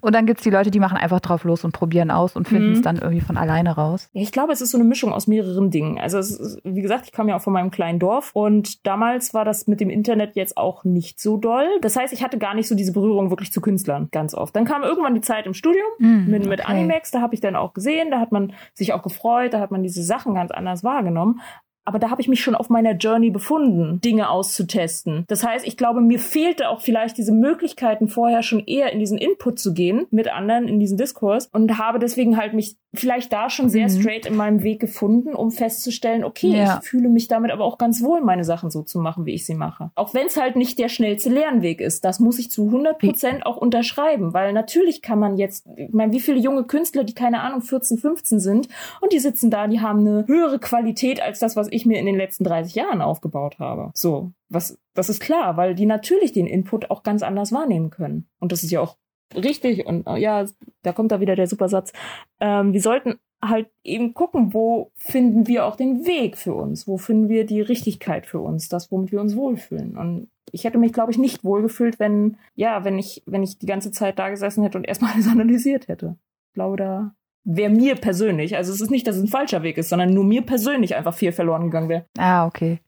[0.01, 2.47] Und dann gibt es die Leute, die machen einfach drauf los und probieren aus und
[2.47, 2.83] finden es mhm.
[2.83, 4.09] dann irgendwie von alleine raus.
[4.13, 5.99] Ja, ich glaube, es ist so eine Mischung aus mehreren Dingen.
[5.99, 9.45] Also ist, wie gesagt, ich komme ja auch von meinem kleinen Dorf und damals war
[9.45, 11.67] das mit dem Internet jetzt auch nicht so doll.
[11.81, 14.55] Das heißt, ich hatte gar nicht so diese Berührung wirklich zu Künstlern ganz oft.
[14.55, 16.71] Dann kam irgendwann die Zeit im Studium mm, mit, mit okay.
[16.71, 19.59] Animex, da habe ich dann auch gesehen, da hat man sich sich auch gefreut, da
[19.59, 21.41] hat man diese Sachen ganz anders wahrgenommen.
[21.87, 25.23] Aber da habe ich mich schon auf meiner Journey befunden, Dinge auszutesten.
[25.29, 29.17] Das heißt, ich glaube, mir fehlte auch vielleicht diese Möglichkeiten vorher schon eher in diesen
[29.17, 33.49] Input zu gehen mit anderen in diesen Diskurs und habe deswegen halt mich vielleicht da
[33.49, 34.01] schon sehr mhm.
[34.01, 36.79] straight in meinem Weg gefunden, um festzustellen, okay, ja.
[36.81, 39.45] ich fühle mich damit aber auch ganz wohl, meine Sachen so zu machen, wie ich
[39.45, 39.91] sie mache.
[39.95, 42.05] Auch wenn es halt nicht der schnellste Lernweg ist.
[42.05, 46.11] Das muss ich zu 100 Prozent auch unterschreiben, weil natürlich kann man jetzt, ich meine,
[46.13, 48.67] wie viele junge Künstler, die keine Ahnung 14, 15 sind
[49.01, 52.05] und die sitzen da, die haben eine höhere Qualität als das, was ich mir in
[52.05, 53.91] den letzten 30 Jahren aufgebaut habe.
[53.93, 58.27] So, was, das ist klar, weil die natürlich den Input auch ganz anders wahrnehmen können.
[58.39, 58.97] Und das ist ja auch
[59.35, 60.45] richtig und äh, ja,
[60.83, 61.93] da kommt da wieder der Supersatz.
[62.39, 66.97] Ähm, wir sollten halt eben gucken, wo finden wir auch den Weg für uns, wo
[66.97, 69.97] finden wir die Richtigkeit für uns, das, womit wir uns wohlfühlen.
[69.97, 73.65] Und ich hätte mich, glaube ich, nicht wohlgefühlt, wenn, ja, wenn ich, wenn ich die
[73.65, 76.17] ganze Zeit da gesessen hätte und erstmal alles analysiert hätte.
[76.49, 77.13] Ich glaube, da
[77.43, 80.25] wäre mir persönlich, also es ist nicht, dass es ein falscher Weg ist, sondern nur
[80.25, 82.05] mir persönlich einfach viel verloren gegangen wäre.
[82.17, 82.79] Ah, okay.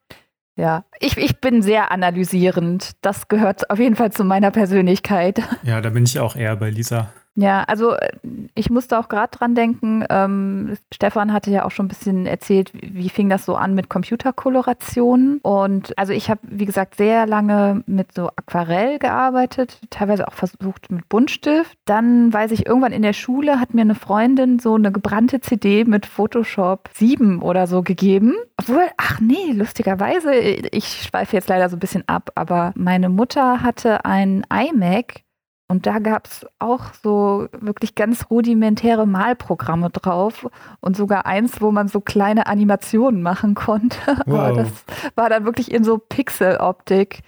[0.60, 2.92] Ja, ich, ich bin sehr analysierend.
[3.02, 5.42] Das gehört auf jeden Fall zu meiner Persönlichkeit.
[5.64, 7.14] Ja, da bin ich auch eher bei Lisa.
[7.40, 8.10] Ja, also äh,
[8.54, 12.74] ich musste auch gerade dran denken, ähm, Stefan hatte ja auch schon ein bisschen erzählt,
[12.74, 15.40] wie, wie fing das so an mit Computerkolorationen.
[15.42, 20.92] Und also ich habe, wie gesagt, sehr lange mit so Aquarell gearbeitet, teilweise auch versucht
[20.92, 21.78] mit Buntstift.
[21.86, 25.86] Dann weiß ich, irgendwann in der Schule hat mir eine Freundin so eine gebrannte CD
[25.86, 28.36] mit Photoshop 7 oder so gegeben.
[28.58, 33.62] Obwohl, ach nee, lustigerweise, ich schweife jetzt leider so ein bisschen ab, aber meine Mutter
[33.62, 35.24] hatte ein iMac
[35.70, 41.72] und da gab es auch so wirklich ganz rudimentäre Malprogramme drauf und sogar eins, wo
[41.72, 43.98] man so kleine Animationen machen konnte.
[44.26, 44.40] Wow.
[44.40, 44.70] Aber das
[45.16, 47.22] war dann wirklich in so Pixeloptik.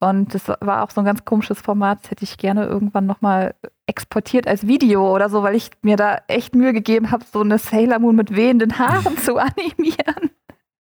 [0.00, 2.02] Und das war auch so ein ganz komisches Format.
[2.02, 3.54] Das hätte ich gerne irgendwann nochmal
[3.86, 7.58] exportiert als Video oder so, weil ich mir da echt Mühe gegeben habe, so eine
[7.58, 10.30] Sailor Moon mit wehenden Haaren zu animieren.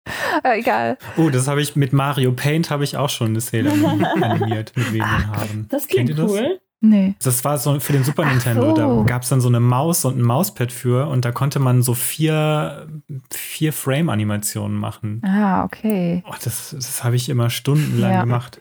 [0.42, 0.98] Äh, egal.
[1.16, 4.72] Oh, das habe ich mit Mario Paint habe ich auch schon eine Sailor Moon animiert
[4.76, 5.66] mit wehenden Haaren.
[5.70, 6.60] Das klingt Kennt cool.
[6.80, 7.14] Nee.
[7.22, 8.74] Das war so für den Super Nintendo.
[8.74, 8.74] So.
[8.74, 11.82] Da gab es dann so eine Maus und ein Mauspad für und da konnte man
[11.82, 12.86] so vier,
[13.30, 15.22] vier Frame-Animationen machen.
[15.24, 16.22] Ah, okay.
[16.28, 18.20] Oh, das das habe ich immer stundenlang ja.
[18.22, 18.60] gemacht.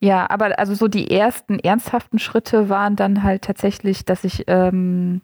[0.00, 5.20] Ja, aber also so die ersten ernsthaften Schritte waren dann halt tatsächlich, dass ich ähm,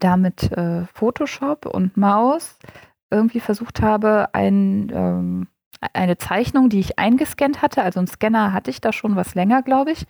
[0.00, 2.58] da mit äh, Photoshop und Maus
[3.10, 5.48] irgendwie versucht habe, ein ähm,
[5.92, 9.62] eine Zeichnung, die ich eingescannt hatte, also einen Scanner hatte ich da schon was länger,
[9.62, 10.06] glaube ich,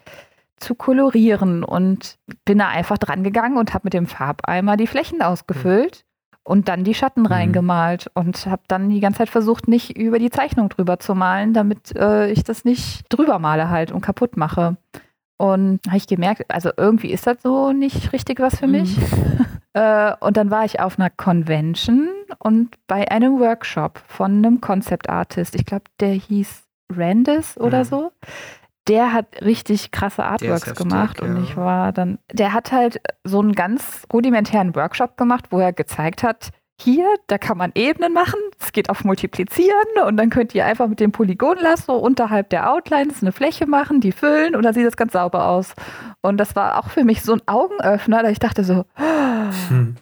[0.57, 5.23] zu kolorieren und bin da einfach dran gegangen und habe mit dem Farbeimer die Flächen
[5.23, 6.39] ausgefüllt mhm.
[6.45, 7.27] und dann die Schatten mhm.
[7.27, 11.53] reingemalt und habe dann die ganze Zeit versucht, nicht über die Zeichnung drüber zu malen,
[11.53, 14.77] damit äh, ich das nicht drüber male halt und kaputt mache.
[15.37, 18.97] Und habe ich gemerkt, also irgendwie ist das so nicht richtig was für mich.
[18.97, 19.47] Mhm.
[19.75, 25.11] äh, und dann war ich auf einer Convention und bei einem Workshop von einem Concept
[25.11, 25.57] Artist.
[25.57, 26.63] Ich glaube, der hieß
[26.93, 27.85] Randis oder mhm.
[27.85, 28.13] so
[28.89, 31.43] der hat richtig krasse Artworks heftig, gemacht und ja.
[31.43, 36.23] ich war dann, der hat halt so einen ganz rudimentären Workshop gemacht, wo er gezeigt
[36.23, 40.67] hat, hier, da kann man Ebenen machen, es geht auf Multiplizieren und dann könnt ihr
[40.67, 44.87] einfach mit dem Polygonlasso unterhalb der Outlines eine Fläche machen, die füllen und dann sieht
[44.87, 45.75] es ganz sauber aus.
[46.21, 48.85] Und das war auch für mich so ein Augenöffner, da ich dachte so,
[49.69, 49.95] hm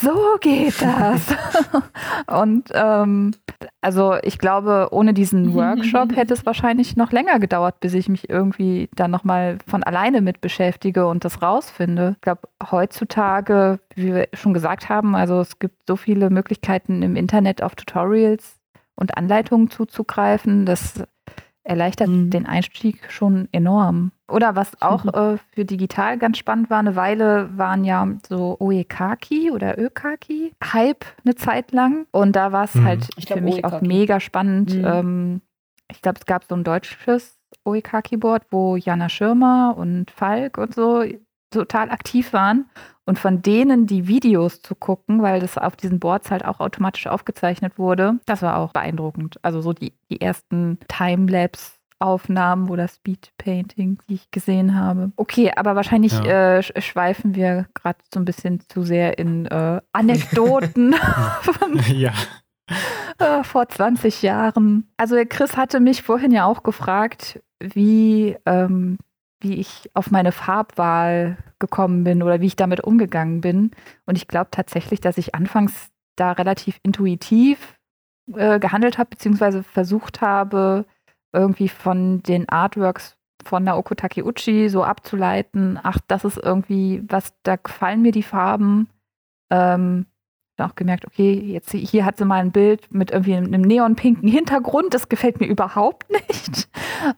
[0.00, 1.34] so geht das.
[2.26, 3.32] und ähm,
[3.80, 8.28] also ich glaube, ohne diesen Workshop hätte es wahrscheinlich noch länger gedauert, bis ich mich
[8.28, 12.12] irgendwie dann nochmal von alleine mit beschäftige und das rausfinde.
[12.16, 17.16] Ich glaube, heutzutage, wie wir schon gesagt haben, also es gibt so viele Möglichkeiten im
[17.16, 18.58] Internet auf Tutorials
[18.96, 21.04] und Anleitungen zuzugreifen, dass
[21.64, 22.30] erleichtert mhm.
[22.30, 24.12] den Einstieg schon enorm.
[24.28, 25.10] Oder was auch mhm.
[25.10, 31.04] äh, für digital ganz spannend war, eine Weile waren ja so Oekaki oder Ökaki Hype
[31.24, 32.06] eine Zeit lang.
[32.10, 32.84] Und da war es mhm.
[32.84, 33.74] halt ich für mich Oekaki.
[33.74, 34.74] auch mega spannend.
[34.74, 34.84] Mhm.
[34.84, 35.40] Ähm,
[35.90, 41.04] ich glaube, es gab so ein deutsches Oekaki-Board, wo Jana Schirmer und Falk und so
[41.50, 42.66] total aktiv waren
[43.06, 47.06] und von denen die Videos zu gucken, weil das auf diesen Boards halt auch automatisch
[47.06, 49.38] aufgezeichnet wurde, das war auch beeindruckend.
[49.42, 51.72] Also so die, die ersten Timelapse
[52.04, 55.12] Aufnahmen oder Speedpainting, die ich gesehen habe.
[55.16, 56.58] Okay, aber wahrscheinlich ja.
[56.58, 60.94] äh, schweifen wir gerade so ein bisschen zu sehr in äh, Anekdoten
[61.40, 62.12] von ja.
[63.18, 64.88] äh, vor 20 Jahren.
[64.96, 68.98] Also Chris hatte mich vorhin ja auch gefragt, wie ähm,
[69.40, 73.70] wie ich auf meine Farbwahl gekommen bin oder wie ich damit umgegangen bin.
[74.06, 77.76] Und ich glaube tatsächlich, dass ich anfangs da relativ intuitiv
[78.32, 80.86] äh, gehandelt habe, beziehungsweise versucht habe,
[81.34, 87.56] irgendwie von den Artworks von Naoko Takeuchi so abzuleiten, ach, das ist irgendwie, was, da
[87.56, 88.88] gefallen mir die Farben.
[89.50, 90.06] Ähm,
[90.56, 94.28] dann auch gemerkt, okay, jetzt hier hat sie mal ein Bild mit irgendwie einem neonpinken
[94.28, 96.68] Hintergrund, das gefällt mir überhaupt nicht.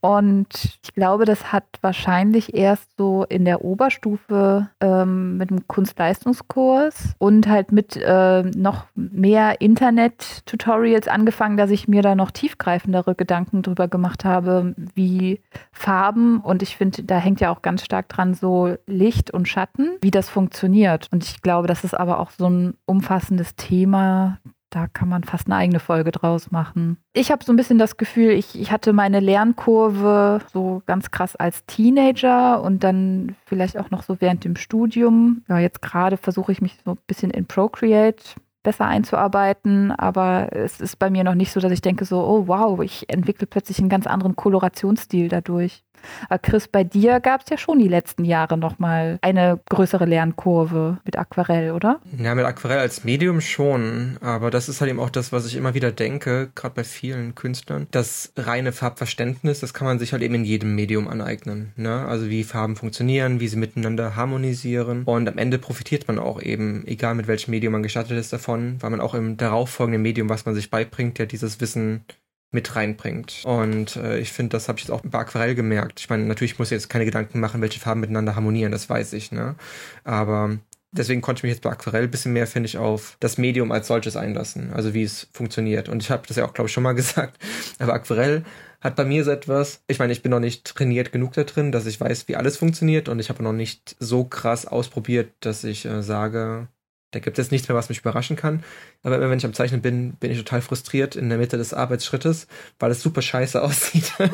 [0.00, 7.14] Und ich glaube, das hat wahrscheinlich erst so in der Oberstufe ähm, mit dem Kunstleistungskurs
[7.18, 13.62] und halt mit äh, noch mehr Internet-Tutorials angefangen, dass ich mir da noch tiefgreifendere Gedanken
[13.62, 15.40] drüber gemacht habe, wie
[15.72, 19.90] Farben und ich finde, da hängt ja auch ganz stark dran so Licht und Schatten,
[20.00, 21.08] wie das funktioniert.
[21.12, 23.25] Und ich glaube, das ist aber auch so ein umfassendes
[23.56, 24.38] Thema,
[24.70, 26.98] da kann man fast eine eigene Folge draus machen.
[27.12, 31.36] Ich habe so ein bisschen das Gefühl, ich, ich hatte meine Lernkurve so ganz krass
[31.36, 35.42] als Teenager und dann vielleicht auch noch so während dem Studium.
[35.48, 38.22] Ja, jetzt gerade versuche ich mich so ein bisschen in Procreate
[38.66, 42.48] besser einzuarbeiten, aber es ist bei mir noch nicht so, dass ich denke so, oh
[42.48, 45.84] wow, ich entwickle plötzlich einen ganz anderen Kolorationsstil dadurch.
[46.28, 50.98] Aber Chris, bei dir gab es ja schon die letzten Jahre nochmal eine größere Lernkurve
[51.04, 52.00] mit Aquarell, oder?
[52.18, 55.56] Ja, mit Aquarell als Medium schon, aber das ist halt eben auch das, was ich
[55.56, 57.86] immer wieder denke, gerade bei vielen Künstlern.
[57.90, 61.72] Das reine Farbverständnis, das kann man sich halt eben in jedem Medium aneignen.
[61.76, 62.06] Ne?
[62.06, 66.86] Also wie Farben funktionieren, wie sie miteinander harmonisieren und am Ende profitiert man auch eben,
[66.86, 70.46] egal mit welchem Medium man gestattet ist davon, weil man auch im darauffolgenden Medium, was
[70.46, 72.04] man sich beibringt, ja dieses Wissen
[72.50, 73.42] mit reinbringt.
[73.44, 76.00] Und äh, ich finde, das habe ich jetzt auch bei Aquarell gemerkt.
[76.00, 79.12] Ich meine, natürlich muss ich jetzt keine Gedanken machen, welche Farben miteinander harmonieren, das weiß
[79.14, 79.56] ich, ne?
[80.04, 80.58] Aber
[80.92, 83.72] deswegen konnte ich mich jetzt bei Aquarell ein bisschen mehr, finde ich, auf das Medium
[83.72, 85.88] als solches einlassen, also wie es funktioniert.
[85.88, 87.38] Und ich habe das ja auch, glaube ich, schon mal gesagt,
[87.78, 88.44] aber Aquarell
[88.80, 91.72] hat bei mir so etwas, ich meine, ich bin noch nicht trainiert genug da drin,
[91.72, 95.64] dass ich weiß, wie alles funktioniert und ich habe noch nicht so krass ausprobiert, dass
[95.64, 96.68] ich äh, sage,
[97.16, 98.62] da gibt es nichts mehr, was mich überraschen kann.
[99.02, 101.72] Aber immer wenn ich am Zeichnen bin, bin ich total frustriert in der Mitte des
[101.72, 102.46] Arbeitsschrittes,
[102.78, 104.12] weil es super scheiße aussieht.
[104.18, 104.28] Ja,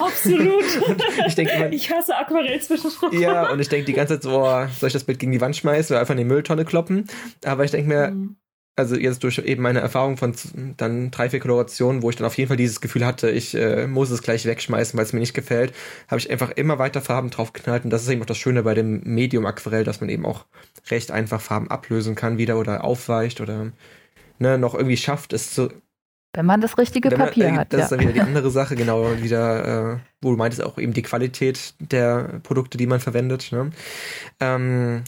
[0.00, 0.64] absolut.
[1.28, 3.16] ich, denk immer, ich hasse Aquarell-Zwischenschritte.
[3.16, 5.40] Ja, und ich denke die ganze Zeit so, oh, soll ich das Bild gegen die
[5.40, 7.06] Wand schmeißen oder einfach in die Mülltonne kloppen?
[7.44, 8.36] Aber ich denke mir, mhm
[8.78, 10.34] also jetzt durch eben meine Erfahrung von
[10.76, 13.86] dann drei, vier Kolorationen, wo ich dann auf jeden Fall dieses Gefühl hatte, ich äh,
[13.86, 15.74] muss es gleich wegschmeißen, weil es mir nicht gefällt,
[16.08, 18.62] habe ich einfach immer weiter Farben drauf geknallt und das ist eben auch das Schöne
[18.62, 20.46] bei dem Medium Aquarell, dass man eben auch
[20.90, 23.72] recht einfach Farben ablösen kann wieder oder aufweicht oder
[24.38, 25.70] ne, noch irgendwie schafft, es zu
[26.34, 27.72] wenn man das richtige man, Papier äh, hat.
[27.72, 27.84] Das ja.
[27.84, 31.02] ist dann wieder die andere Sache, genau, wieder, äh, wo du meintest, auch eben die
[31.02, 33.50] Qualität der Produkte, die man verwendet.
[33.50, 33.70] Ne?
[34.38, 35.02] Ähm,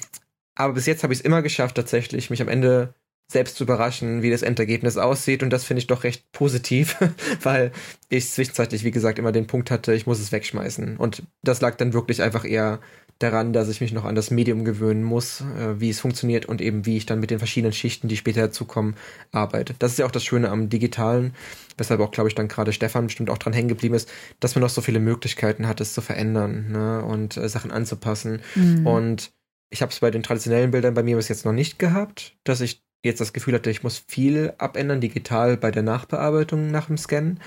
[0.55, 2.95] aber bis jetzt habe ich es immer geschafft, tatsächlich mich am Ende
[3.31, 5.43] selbst zu überraschen, wie das Endergebnis aussieht.
[5.43, 6.97] Und das finde ich doch recht positiv,
[7.43, 7.73] weil
[8.09, 10.97] ich zwischenzeitlich, wie gesagt, immer den Punkt hatte, ich muss es wegschmeißen.
[10.97, 12.81] Und das lag dann wirklich einfach eher
[13.21, 16.61] daran, dass ich mich noch an das Medium gewöhnen muss, äh, wie es funktioniert und
[16.61, 18.97] eben wie ich dann mit den verschiedenen Schichten, die später dazukommen,
[19.31, 19.75] arbeite.
[19.79, 21.35] Das ist ja auch das Schöne am Digitalen,
[21.77, 24.63] weshalb auch, glaube ich, dann gerade Stefan bestimmt auch dran hängen geblieben ist, dass man
[24.63, 27.05] noch so viele Möglichkeiten hat, es zu verändern ne?
[27.05, 28.41] und äh, Sachen anzupassen.
[28.55, 28.87] Mhm.
[28.87, 29.33] Und
[29.71, 32.61] ich habe es bei den traditionellen Bildern bei mir bis jetzt noch nicht gehabt, dass
[32.61, 36.99] ich jetzt das Gefühl hatte, ich muss viel abändern, digital bei der Nachbearbeitung nach dem
[36.99, 37.41] Scannen.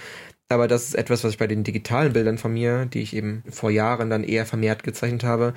[0.49, 3.43] Aber das ist etwas, was ich bei den digitalen Bildern von mir, die ich eben
[3.49, 5.53] vor Jahren dann eher vermehrt gezeichnet habe,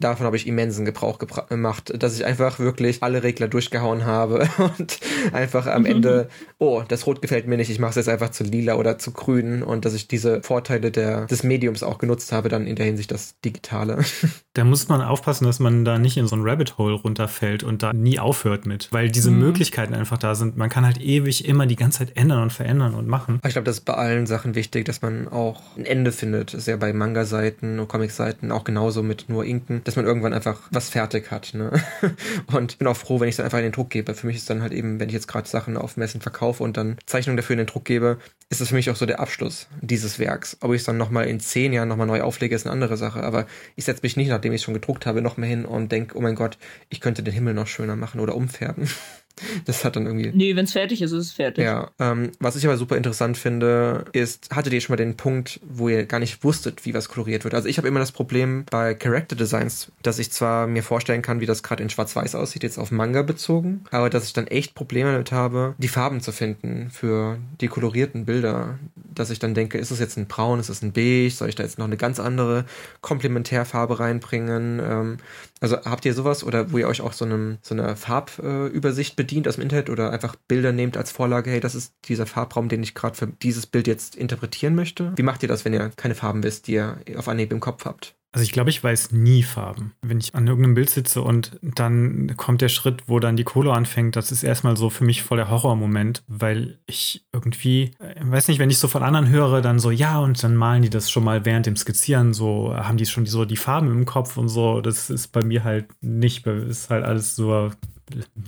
[0.00, 4.98] davon habe ich immensen Gebrauch gemacht, dass ich einfach wirklich alle Regler durchgehauen habe und
[5.32, 5.86] einfach am mhm.
[5.86, 8.98] Ende, oh, das Rot gefällt mir nicht, ich mache es jetzt einfach zu lila oder
[8.98, 12.76] zu grün und dass ich diese Vorteile der, des Mediums auch genutzt habe, dann in
[12.76, 13.98] der Hinsicht das Digitale.
[14.54, 17.84] Da muss man aufpassen, dass man da nicht in so ein Rabbit Hole runterfällt und
[17.84, 19.38] da nie aufhört mit, weil diese mhm.
[19.38, 20.56] Möglichkeiten einfach da sind.
[20.56, 23.38] Man kann halt ewig immer die ganze Zeit ändern und verändern und machen.
[23.46, 26.54] Ich glaube, das ist bei allen Sachen wichtig, dass man auch ein Ende findet.
[26.54, 30.34] Das ist ja bei Manga-Seiten und Comic-Seiten auch genauso mit nur Inken dass man irgendwann
[30.34, 31.54] einfach was fertig hat.
[31.54, 31.72] Ne?
[32.52, 34.12] Und bin auch froh, wenn ich es dann einfach in den Druck gebe.
[34.12, 36.76] Für mich ist dann halt eben, wenn ich jetzt gerade Sachen auf Messen verkaufe und
[36.76, 38.18] dann Zeichnungen dafür in den Druck gebe,
[38.50, 40.58] ist das für mich auch so der Abschluss dieses Werks.
[40.60, 43.22] Ob ich es dann nochmal in zehn Jahren nochmal neu auflege, ist eine andere Sache.
[43.22, 43.46] Aber
[43.76, 46.18] ich setze mich nicht, nachdem ich es schon gedruckt habe, noch mehr hin und denke,
[46.18, 46.58] oh mein Gott,
[46.90, 48.90] ich könnte den Himmel noch schöner machen oder umfärben.
[49.64, 50.30] Das hat dann irgendwie.
[50.34, 51.64] Nee, wenn es fertig ist, ist es fertig.
[51.64, 51.90] Ja.
[51.98, 55.88] Ähm, was ich aber super interessant finde, ist, hattet ihr schon mal den Punkt, wo
[55.88, 57.54] ihr gar nicht wusstet, wie was koloriert wird?
[57.54, 61.40] Also ich habe immer das Problem bei Character Designs, dass ich zwar mir vorstellen kann,
[61.40, 64.74] wie das gerade in Schwarz-Weiß aussieht, jetzt auf Manga bezogen, aber dass ich dann echt
[64.74, 68.78] Probleme damit habe, die Farben zu finden für die kolorierten Bilder.
[69.14, 71.56] Dass ich dann denke, ist es jetzt ein Braun, ist es ein Beige, soll ich
[71.56, 72.64] da jetzt noch eine ganz andere
[73.00, 74.80] Komplementärfarbe reinbringen?
[74.80, 75.16] Ähm,
[75.60, 79.16] also habt ihr sowas oder wo ihr euch auch so, einem, so eine Farbübersicht äh,
[79.16, 82.68] bedient aus dem Internet oder einfach Bilder nehmt als Vorlage, hey, das ist dieser Farbraum,
[82.68, 85.12] den ich gerade für dieses Bild jetzt interpretieren möchte?
[85.16, 87.84] Wie macht ihr das, wenn ihr keine Farben wisst, die ihr auf Anhieb im Kopf
[87.84, 88.18] habt?
[88.30, 89.94] Also ich glaube, ich weiß nie Farben.
[90.02, 93.72] Wenn ich an irgendeinem Bild sitze und dann kommt der Schritt, wo dann die Kohle
[93.72, 98.48] anfängt, das ist erstmal so für mich voll der Horrormoment, weil ich irgendwie, äh, weiß
[98.48, 101.10] nicht, wenn ich so von anderen höre, dann so, ja, und dann malen die das
[101.10, 104.50] schon mal während dem Skizzieren, so haben die schon so die Farben im Kopf und
[104.50, 104.82] so.
[104.82, 107.70] Das ist bei mir halt nicht, ist halt alles so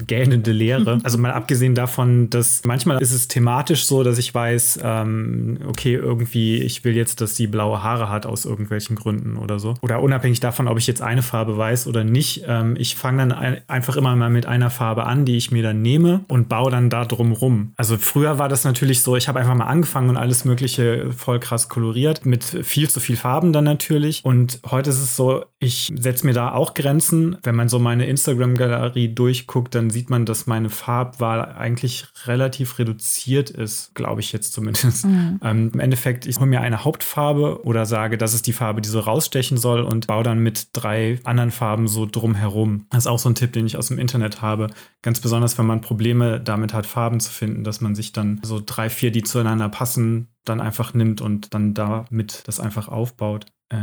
[0.07, 1.01] gähnende Leere.
[1.03, 5.95] Also mal abgesehen davon, dass manchmal ist es thematisch so, dass ich weiß, ähm, okay,
[5.95, 9.75] irgendwie, ich will jetzt, dass sie blaue Haare hat aus irgendwelchen Gründen oder so.
[9.83, 12.45] Oder unabhängig davon, ob ich jetzt eine Farbe weiß oder nicht.
[12.47, 15.63] Ähm, ich fange dann ein, einfach immer mal mit einer Farbe an, die ich mir
[15.63, 17.73] dann nehme und baue dann da drum rum.
[17.77, 21.41] Also früher war das natürlich so, ich habe einfach mal angefangen und alles Mögliche voll
[21.41, 24.25] krass koloriert, mit viel zu viel Farben dann natürlich.
[24.25, 27.37] Und heute ist es so, ich setze mir da auch Grenzen.
[27.43, 33.51] Wenn man so meine Instagram-Galerie durchguckt, dann sieht man, dass meine Farbwahl eigentlich relativ reduziert
[33.51, 35.05] ist, glaube ich jetzt zumindest.
[35.05, 35.41] Mhm.
[35.43, 38.89] Ähm, Im Endeffekt, ich hole mir eine Hauptfarbe oder sage, das ist die Farbe, die
[38.89, 42.87] so rausstechen soll und baue dann mit drei anderen Farben so drumherum.
[42.91, 44.69] Das ist auch so ein Tipp, den ich aus dem Internet habe.
[45.03, 48.63] Ganz besonders, wenn man Probleme damit hat, Farben zu finden, dass man sich dann so
[48.65, 53.47] drei, vier, die zueinander passen, dann einfach nimmt und dann damit das einfach aufbaut.
[53.71, 53.77] Äh,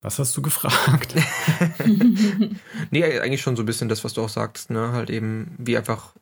[0.00, 1.14] was hast du gefragt?
[2.90, 4.92] nee, eigentlich schon so ein bisschen das, was du auch sagst, ne?
[4.92, 6.14] Halt eben, wie einfach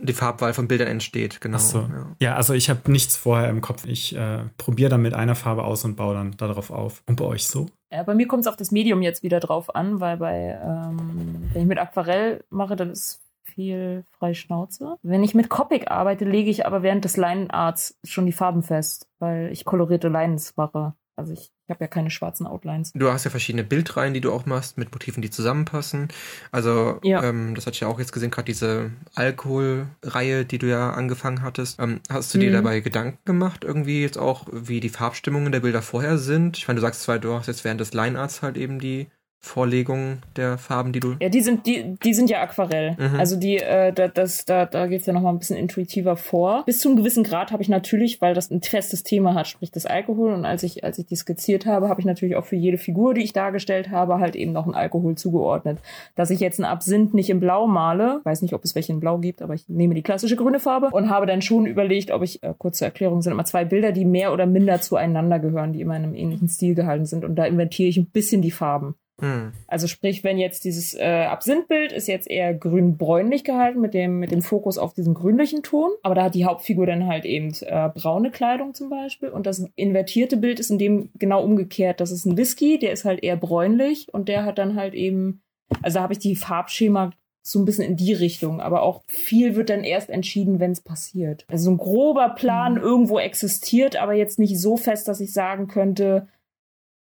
[0.00, 1.58] die Farbwahl von Bildern entsteht, genau.
[1.58, 1.80] So.
[1.80, 2.16] Ja.
[2.20, 2.34] ja.
[2.36, 3.84] also ich habe nichts vorher im Kopf.
[3.86, 7.02] Ich äh, probiere dann mit einer Farbe aus und baue dann darauf auf.
[7.06, 7.66] Und bei euch so?
[7.92, 11.48] Ja, bei mir kommt es auf das Medium jetzt wieder drauf an, weil bei, ähm,
[11.52, 14.96] wenn ich mit Aquarell mache, dann ist viel freie Schnauze.
[15.02, 19.08] Wenn ich mit Copic arbeite, lege ich aber während des Line-Arts schon die Farben fest,
[19.20, 20.94] weil ich kolorierte Lines mache.
[21.16, 22.92] Also ich, ich habe ja keine schwarzen Outlines.
[22.94, 26.08] Du hast ja verschiedene Bildreihen, die du auch machst, mit Motiven, die zusammenpassen.
[26.50, 27.22] Also ja.
[27.22, 31.42] ähm, das hatte ich ja auch jetzt gesehen, gerade diese Alkoholreihe, die du ja angefangen
[31.42, 31.78] hattest.
[31.80, 32.42] Ähm, hast du mhm.
[32.42, 36.58] dir dabei Gedanken gemacht, irgendwie jetzt auch, wie die Farbstimmungen der Bilder vorher sind?
[36.58, 39.08] Ich meine, du sagst zwar, du hast jetzt während des Linearts halt eben die
[39.44, 41.16] Vorlegung der Farben, die du.
[41.20, 42.96] Ja, die sind, die, die sind ja Aquarell.
[42.98, 43.20] Mhm.
[43.20, 46.64] Also die, äh, da, das, da, da geht's ja nochmal ein bisschen intuitiver vor.
[46.64, 49.70] Bis zu einem gewissen Grad habe ich natürlich, weil das ein festes Thema hat, sprich
[49.70, 50.32] das Alkohol.
[50.32, 53.12] Und als ich, als ich die skizziert habe, habe ich natürlich auch für jede Figur,
[53.12, 55.78] die ich dargestellt habe, halt eben noch ein Alkohol zugeordnet.
[56.14, 59.00] Dass ich jetzt einen Absinth nicht in Blau male, weiß nicht, ob es welche in
[59.00, 62.22] Blau gibt, aber ich nehme die klassische grüne Farbe und habe dann schon überlegt, ob
[62.22, 65.82] ich, äh, kurze Erklärung, sind immer zwei Bilder, die mehr oder minder zueinander gehören, die
[65.82, 67.26] immer in einem ähnlichen Stil gehalten sind.
[67.26, 68.94] Und da inventiere ich ein bisschen die Farben.
[69.20, 69.52] Mhm.
[69.68, 74.32] Also sprich, wenn jetzt dieses äh, Absinthbild ist jetzt eher grün-bräunlich gehalten mit dem, mit
[74.32, 77.88] dem Fokus auf diesen grünlichen Ton, aber da hat die Hauptfigur dann halt eben äh,
[77.94, 82.00] braune Kleidung zum Beispiel und das invertierte Bild ist in dem genau umgekehrt.
[82.00, 85.42] Das ist ein Whisky, der ist halt eher bräunlich und der hat dann halt eben,
[85.82, 87.12] also da habe ich die Farbschema
[87.46, 90.80] so ein bisschen in die Richtung, aber auch viel wird dann erst entschieden, wenn es
[90.80, 91.44] passiert.
[91.46, 92.80] Also so ein grober Plan mhm.
[92.80, 96.26] irgendwo existiert, aber jetzt nicht so fest, dass ich sagen könnte,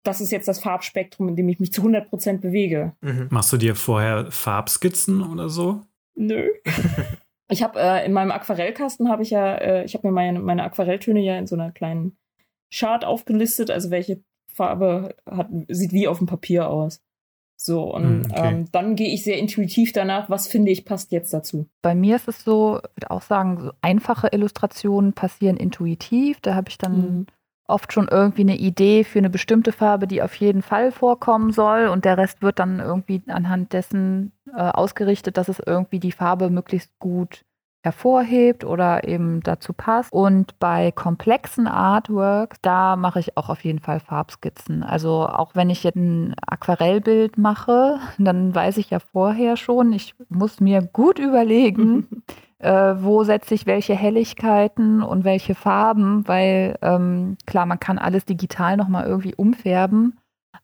[0.03, 2.93] das ist jetzt das Farbspektrum, in dem ich mich zu 100% bewege.
[3.01, 3.27] Mhm.
[3.31, 5.81] Machst du dir vorher Farbskizzen oder so?
[6.15, 6.49] Nö.
[7.49, 10.63] ich habe äh, in meinem Aquarellkasten habe ich ja, äh, ich habe mir meine, meine
[10.63, 12.17] Aquarelltöne ja in so einer kleinen
[12.71, 17.01] Chart aufgelistet, also welche Farbe hat, sieht wie auf dem Papier aus.
[17.55, 18.47] So, und hm, okay.
[18.49, 21.69] ähm, dann gehe ich sehr intuitiv danach, was finde ich passt jetzt dazu.
[21.81, 26.41] Bei mir ist es so, ich würde auch sagen, so einfache Illustrationen passieren intuitiv.
[26.41, 27.25] Da habe ich dann mhm
[27.67, 31.87] oft schon irgendwie eine Idee für eine bestimmte Farbe, die auf jeden Fall vorkommen soll
[31.87, 36.49] und der Rest wird dann irgendwie anhand dessen äh, ausgerichtet, dass es irgendwie die Farbe
[36.49, 37.45] möglichst gut
[37.83, 40.11] hervorhebt oder eben dazu passt.
[40.11, 44.83] Und bei komplexen Artworks, da mache ich auch auf jeden Fall Farbskizzen.
[44.83, 50.15] Also auch wenn ich jetzt ein Aquarellbild mache, dann weiß ich ja vorher schon, ich
[50.29, 52.23] muss mir gut überlegen,
[52.63, 58.25] äh, wo setze ich welche Helligkeiten und welche Farben, weil ähm, klar, man kann alles
[58.25, 60.17] digital nochmal irgendwie umfärben,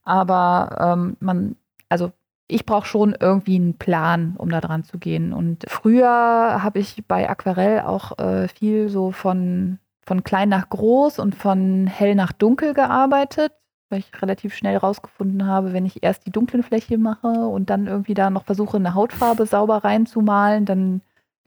[0.03, 1.55] aber ähm, man,
[1.89, 2.11] also
[2.47, 5.33] ich brauche schon irgendwie einen Plan, um da dran zu gehen.
[5.33, 11.19] Und früher habe ich bei Aquarell auch äh, viel so von, von klein nach groß
[11.19, 13.51] und von hell nach dunkel gearbeitet,
[13.89, 17.85] weil ich relativ schnell rausgefunden habe, wenn ich erst die dunklen Fläche mache und dann
[17.87, 21.01] irgendwie da noch versuche, eine Hautfarbe sauber reinzumalen, dann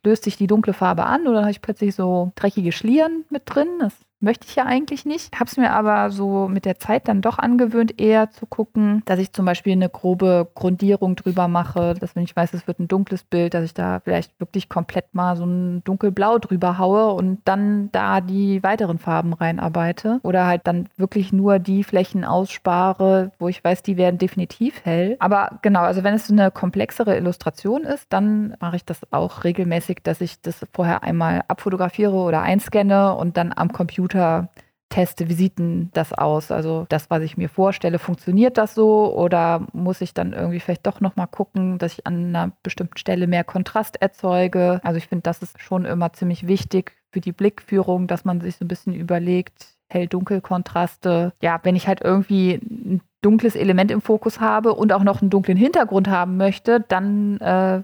[0.05, 3.69] löst sich die dunkle Farbe an oder habe ich plötzlich so dreckige Schlieren mit drin.
[3.79, 5.35] Das möchte ich ja eigentlich nicht.
[5.35, 9.19] Habe es mir aber so mit der Zeit dann doch angewöhnt, eher zu gucken, dass
[9.19, 12.89] ich zum Beispiel eine grobe Grundierung drüber mache, dass wenn ich weiß, es wird ein
[12.89, 17.41] dunkles Bild, dass ich da vielleicht wirklich komplett mal so ein dunkelblau drüber haue und
[17.45, 23.49] dann da die weiteren Farben reinarbeite oder halt dann wirklich nur die Flächen ausspare, wo
[23.49, 25.17] ich weiß, die werden definitiv hell.
[25.19, 29.45] Aber genau, also wenn es so eine komplexere Illustration ist, dann mache ich das auch
[29.45, 34.48] regelmäßig, dass ich das vorher einmal abfotografiere oder einscanne und dann am Computer Computer
[34.88, 36.51] teste, wie sieht denn das aus?
[36.51, 40.87] Also das, was ich mir vorstelle, funktioniert das so oder muss ich dann irgendwie vielleicht
[40.87, 44.81] doch nochmal gucken, dass ich an einer bestimmten Stelle mehr Kontrast erzeuge?
[44.85, 48.57] Also ich finde, das ist schon immer ziemlich wichtig für die Blickführung, dass man sich
[48.57, 51.33] so ein bisschen überlegt, hell-dunkel-Kontraste.
[51.40, 55.31] Ja, wenn ich halt irgendwie ein dunkles Element im Fokus habe und auch noch einen
[55.31, 57.83] dunklen Hintergrund haben möchte, dann äh,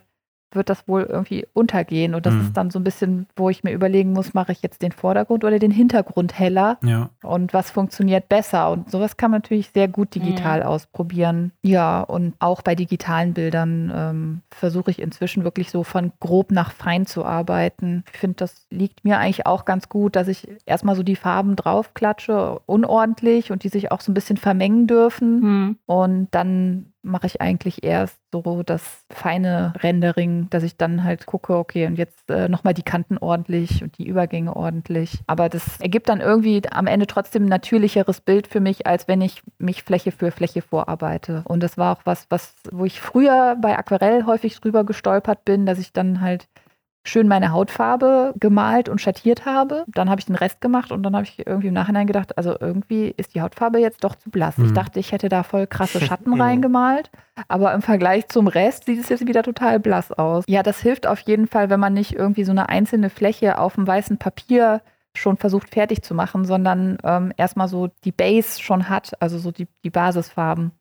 [0.53, 2.15] wird das wohl irgendwie untergehen.
[2.15, 2.41] Und das mhm.
[2.41, 5.45] ist dann so ein bisschen, wo ich mir überlegen muss, mache ich jetzt den Vordergrund
[5.45, 6.79] oder den Hintergrund heller?
[6.83, 7.11] Ja.
[7.23, 8.71] Und was funktioniert besser?
[8.71, 10.67] Und sowas kann man natürlich sehr gut digital mhm.
[10.67, 11.53] ausprobieren.
[11.63, 16.73] Ja, und auch bei digitalen Bildern ähm, versuche ich inzwischen wirklich so von grob nach
[16.73, 18.05] fein zu arbeiten.
[18.13, 21.57] Ich finde, das liegt mir eigentlich auch ganz gut, dass ich erstmal so die Farben
[21.57, 25.41] draufklatsche, unordentlich und die sich auch so ein bisschen vermengen dürfen.
[25.41, 25.79] Mhm.
[25.87, 31.57] Und dann mache ich eigentlich erst so das feine Rendering, dass ich dann halt gucke,
[31.57, 35.19] okay, und jetzt äh, nochmal die Kanten ordentlich und die Übergänge ordentlich.
[35.27, 39.21] Aber das ergibt dann irgendwie am Ende trotzdem ein natürlicheres Bild für mich, als wenn
[39.21, 41.43] ich mich Fläche für Fläche vorarbeite.
[41.45, 45.67] Und das war auch was, was, wo ich früher bei Aquarell häufig drüber gestolpert bin,
[45.67, 46.49] dass ich dann halt
[47.09, 49.85] schön meine Hautfarbe gemalt und schattiert habe.
[49.89, 52.55] Dann habe ich den Rest gemacht und dann habe ich irgendwie im Nachhinein gedacht, also
[52.59, 54.59] irgendwie ist die Hautfarbe jetzt doch zu blass.
[54.59, 54.67] Mhm.
[54.67, 57.11] Ich dachte, ich hätte da voll krasse Schatten reingemalt,
[57.49, 60.45] aber im Vergleich zum Rest sieht es jetzt wieder total blass aus.
[60.47, 63.75] Ja, das hilft auf jeden Fall, wenn man nicht irgendwie so eine einzelne Fläche auf
[63.75, 64.83] dem weißen Papier
[65.15, 69.51] schon versucht fertig zu machen, sondern ähm, erstmal so die Base schon hat, also so
[69.51, 70.73] die, die Basisfarben.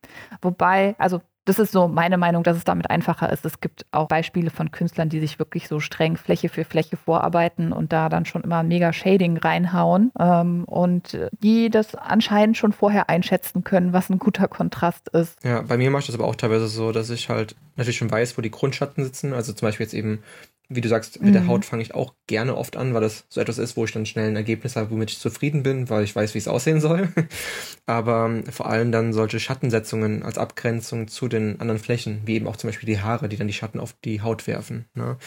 [0.41, 3.45] Wobei, also das ist so meine Meinung, dass es damit einfacher ist.
[3.45, 7.72] Es gibt auch Beispiele von Künstlern, die sich wirklich so streng Fläche für Fläche vorarbeiten
[7.72, 13.10] und da dann schon immer mega Shading reinhauen ähm, und die das anscheinend schon vorher
[13.10, 15.41] einschätzen können, was ein guter Kontrast ist.
[15.43, 18.12] Ja, bei mir mache ich das aber auch teilweise so, dass ich halt natürlich schon
[18.12, 19.34] weiß, wo die Grundschatten sitzen.
[19.34, 20.24] Also zum Beispiel jetzt eben
[20.70, 21.34] wie du sagst, mit mhm.
[21.34, 23.93] der Haut fange ich auch gerne oft an, weil das so etwas ist, wo ich
[23.93, 26.82] dann schnell ein Ergebnis habe, womit ich zufrieden bin, weil ich weiß, wie es aussehen
[26.82, 27.09] soll.
[27.86, 32.47] Aber ähm, vor allem dann solche Schattensetzungen als Abgrenzung zu den anderen Flächen, wie eben
[32.47, 34.86] auch zum Beispiel die Haare, die dann die Schatten auf die Haut werfen.
[34.93, 35.18] Ne?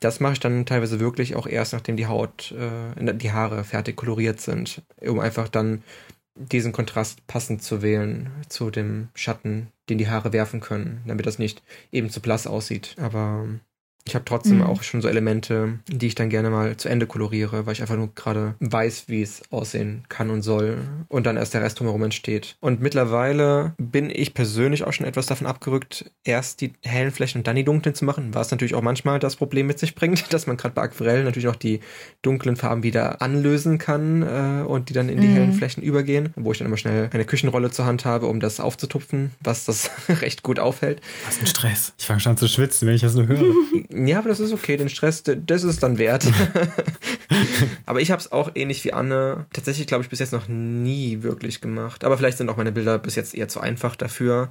[0.00, 3.96] Das mache ich dann teilweise wirklich auch erst, nachdem die Haut, äh, die Haare fertig
[3.96, 5.82] koloriert sind, um einfach dann
[6.34, 11.38] diesen Kontrast passend zu wählen zu dem Schatten, den die Haare werfen können, damit das
[11.38, 11.62] nicht
[11.92, 12.94] eben zu blass aussieht.
[12.98, 13.60] Aber ähm,
[14.08, 14.62] ich habe trotzdem mhm.
[14.64, 17.96] auch schon so Elemente, die ich dann gerne mal zu Ende koloriere, weil ich einfach
[17.96, 20.78] nur gerade weiß, wie es aussehen kann und soll
[21.08, 22.56] und dann erst der Rest drumherum entsteht.
[22.60, 27.46] Und mittlerweile bin ich persönlich auch schon etwas davon abgerückt, erst die hellen Flächen und
[27.46, 30.46] dann die dunklen zu machen, was natürlich auch manchmal das Problem mit sich bringt, dass
[30.46, 31.80] man gerade bei Aquarell natürlich auch die
[32.22, 35.34] dunklen Farben wieder anlösen kann äh, und die dann in die mhm.
[35.34, 38.58] hellen Flächen übergehen, wo ich dann immer schnell eine Küchenrolle zur Hand habe, um das
[38.58, 41.02] aufzutupfen, was das recht gut aufhält.
[41.26, 41.92] Was ein Stress.
[41.98, 43.52] Ich fange schon an zu schwitzen, wenn ich das nur höre.
[44.06, 46.26] Ja, aber das ist okay, den Stress, das ist dann wert.
[47.86, 51.22] aber ich habe es auch ähnlich wie Anne tatsächlich, glaube ich, bis jetzt noch nie
[51.22, 52.04] wirklich gemacht.
[52.04, 54.50] Aber vielleicht sind auch meine Bilder bis jetzt eher zu einfach dafür,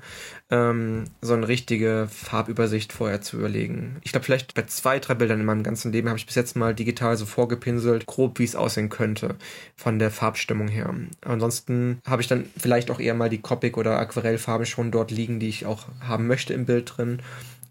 [0.50, 3.98] ähm, so eine richtige Farbübersicht vorher zu überlegen.
[4.02, 6.56] Ich glaube, vielleicht bei zwei, drei Bildern in meinem ganzen Leben habe ich bis jetzt
[6.56, 9.36] mal digital so vorgepinselt, grob wie es aussehen könnte
[9.76, 10.94] von der Farbstimmung her.
[11.22, 15.40] Ansonsten habe ich dann vielleicht auch eher mal die Copic oder Aquarellfarben schon dort liegen,
[15.40, 17.20] die ich auch haben möchte im Bild drin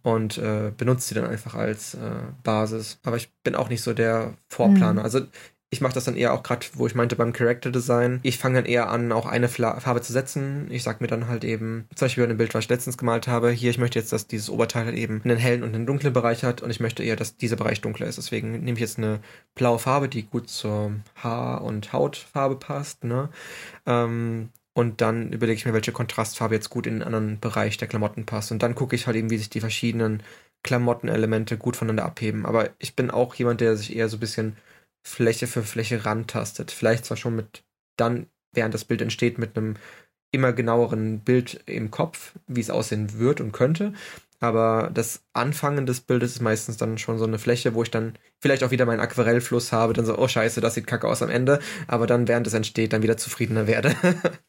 [0.06, 1.98] und äh, benutze sie dann einfach als äh,
[2.44, 3.00] Basis.
[3.02, 5.00] Aber ich bin auch nicht so der Vorplaner.
[5.00, 5.04] Mhm.
[5.04, 5.20] Also
[5.68, 8.20] ich mache das dann eher auch gerade, wo ich meinte beim Character Design.
[8.22, 10.68] Ich fange dann eher an, auch eine Farbe zu setzen.
[10.70, 13.26] Ich sag mir dann halt eben, zum Beispiel bei einem Bild, was ich letztens gemalt
[13.26, 16.12] habe, hier, ich möchte jetzt, dass dieses Oberteil halt eben einen hellen und einen dunklen
[16.12, 18.16] Bereich hat und ich möchte eher, dass dieser Bereich dunkler ist.
[18.16, 19.18] Deswegen nehme ich jetzt eine
[19.56, 23.02] blaue Farbe, die gut zur Haar- und Hautfarbe passt.
[23.02, 23.28] Ne?
[23.86, 27.88] Ähm, und dann überlege ich mir, welche Kontrastfarbe jetzt gut in den anderen Bereich der
[27.88, 28.52] Klamotten passt.
[28.52, 30.22] Und dann gucke ich halt eben, wie sich die verschiedenen
[30.64, 32.44] Klamottenelemente gut voneinander abheben.
[32.44, 34.58] Aber ich bin auch jemand, der sich eher so ein bisschen
[35.02, 36.70] Fläche für Fläche rantastet.
[36.72, 37.64] Vielleicht zwar schon mit
[37.96, 39.76] dann, während das Bild entsteht, mit einem
[40.30, 43.94] immer genaueren Bild im Kopf, wie es aussehen wird und könnte.
[44.40, 48.18] Aber das Anfangen des Bildes ist meistens dann schon so eine Fläche, wo ich dann
[48.42, 51.30] vielleicht auch wieder meinen Aquarellfluss habe, dann so, oh scheiße, das sieht kacke aus am
[51.30, 53.96] Ende, aber dann während es entsteht, dann wieder zufriedener werde.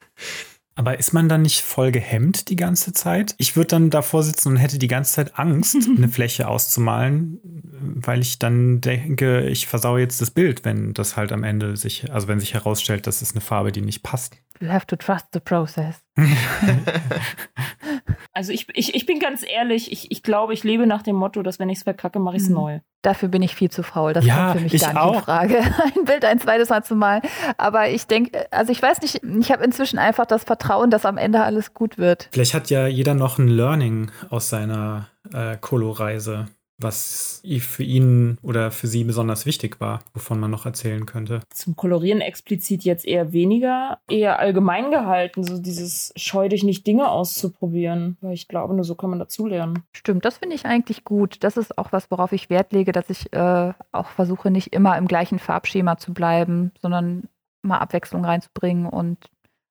[0.78, 3.34] Aber ist man dann nicht voll gehemmt die ganze Zeit?
[3.40, 7.40] Ich würde dann davor sitzen und hätte die ganze Zeit Angst, eine Fläche auszumalen,
[7.82, 12.12] weil ich dann denke, ich versaue jetzt das Bild, wenn das halt am Ende sich,
[12.12, 14.38] also wenn sich herausstellt, das ist eine Farbe, die nicht passt.
[14.60, 15.96] You have to trust the process.
[18.38, 21.42] also ich, ich, ich bin ganz ehrlich, ich, ich glaube, ich lebe nach dem Motto,
[21.42, 22.56] dass wenn ich es verkacke, mache ich es mhm.
[22.56, 22.80] neu.
[23.02, 24.14] Dafür bin ich viel zu faul.
[24.14, 25.16] Das ja, kommt für mich gar nicht auch.
[25.16, 25.58] in Frage,
[25.98, 27.24] ein Bild ein zweites Mal zu malen.
[27.58, 31.18] Aber ich denke, also ich weiß nicht, ich habe inzwischen einfach das Vertrauen, dass am
[31.18, 32.30] Ende alles gut wird.
[32.32, 36.46] Vielleicht hat ja jeder noch ein Learning aus seiner äh, Kolo-Reise
[36.80, 41.42] was für ihn oder für sie besonders wichtig war, wovon man noch erzählen könnte.
[41.50, 47.10] Zum Kolorieren explizit jetzt eher weniger, eher allgemein gehalten, so dieses scheu dich nicht Dinge
[47.10, 49.84] auszuprobieren, weil ich glaube, nur so kann man dazulernen.
[49.92, 51.44] Stimmt, das finde ich eigentlich gut.
[51.44, 54.98] Das ist auch was, worauf ich Wert lege, dass ich äh, auch versuche, nicht immer
[54.98, 57.28] im gleichen Farbschema zu bleiben, sondern
[57.64, 59.18] mal Abwechslung reinzubringen und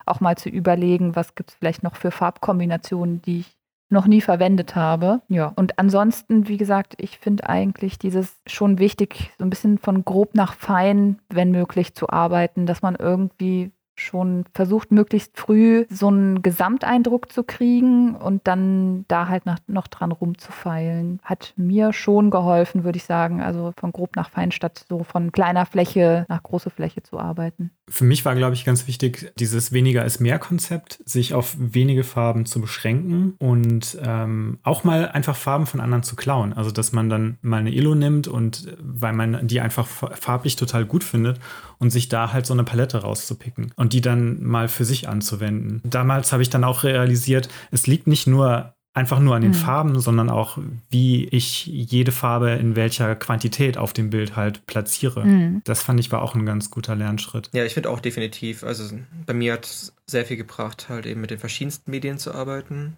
[0.07, 3.55] auch mal zu überlegen, was gibt es vielleicht noch für Farbkombinationen, die ich
[3.89, 5.20] noch nie verwendet habe.
[5.28, 10.05] Ja, und ansonsten, wie gesagt, ich finde eigentlich dieses schon wichtig, so ein bisschen von
[10.05, 16.09] grob nach fein, wenn möglich, zu arbeiten, dass man irgendwie schon versucht, möglichst früh so
[16.09, 21.20] einen Gesamteindruck zu kriegen und dann da halt nach, noch dran rumzufeilen.
[21.22, 23.40] Hat mir schon geholfen, würde ich sagen.
[23.40, 27.70] Also von grob nach fein statt so von kleiner Fläche nach große Fläche zu arbeiten.
[27.88, 32.05] Für mich war, glaube ich, ganz wichtig, dieses weniger ist mehr Konzept, sich auf wenige
[32.05, 36.53] Farben zu beschränken und ähm, auch mal einfach Farben von anderen zu klauen.
[36.53, 40.84] Also, dass man dann mal eine Illo nimmt und weil man die einfach farblich total
[40.84, 41.38] gut findet
[41.79, 43.72] und sich da halt so eine Palette rauszupicken.
[43.77, 45.81] Und die dann mal für sich anzuwenden.
[45.85, 49.57] Damals habe ich dann auch realisiert, es liegt nicht nur einfach nur an den mhm.
[49.57, 50.59] Farben, sondern auch,
[50.89, 55.22] wie ich jede Farbe in welcher Quantität auf dem Bild halt platziere.
[55.24, 55.61] Mhm.
[55.64, 57.51] Das fand ich war auch ein ganz guter Lernschritt.
[57.53, 58.64] Ja, ich finde auch definitiv.
[58.64, 62.35] Also bei mir hat es sehr viel gebracht, halt eben mit den verschiedensten Medien zu
[62.35, 62.97] arbeiten.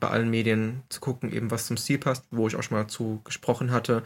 [0.00, 2.88] Bei allen Medien zu gucken, eben was zum Stil passt, wo ich auch schon mal
[2.88, 4.02] zu gesprochen hatte,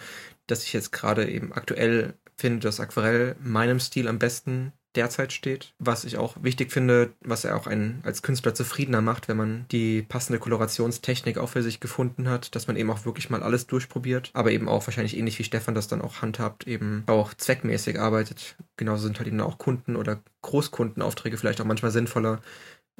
[0.49, 5.75] dass ich jetzt gerade eben aktuell finde, dass Aquarell meinem Stil am besten derzeit steht.
[5.79, 9.67] Was ich auch wichtig finde, was er auch einen als Künstler zufriedener macht, wenn man
[9.71, 13.67] die passende Kolorationstechnik auch für sich gefunden hat, dass man eben auch wirklich mal alles
[13.67, 18.01] durchprobiert, aber eben auch wahrscheinlich ähnlich wie Stefan das dann auch handhabt, eben auch zweckmäßig
[18.01, 18.57] arbeitet.
[18.77, 22.41] Genauso sind halt eben auch Kunden oder Großkundenaufträge vielleicht auch manchmal sinnvoller,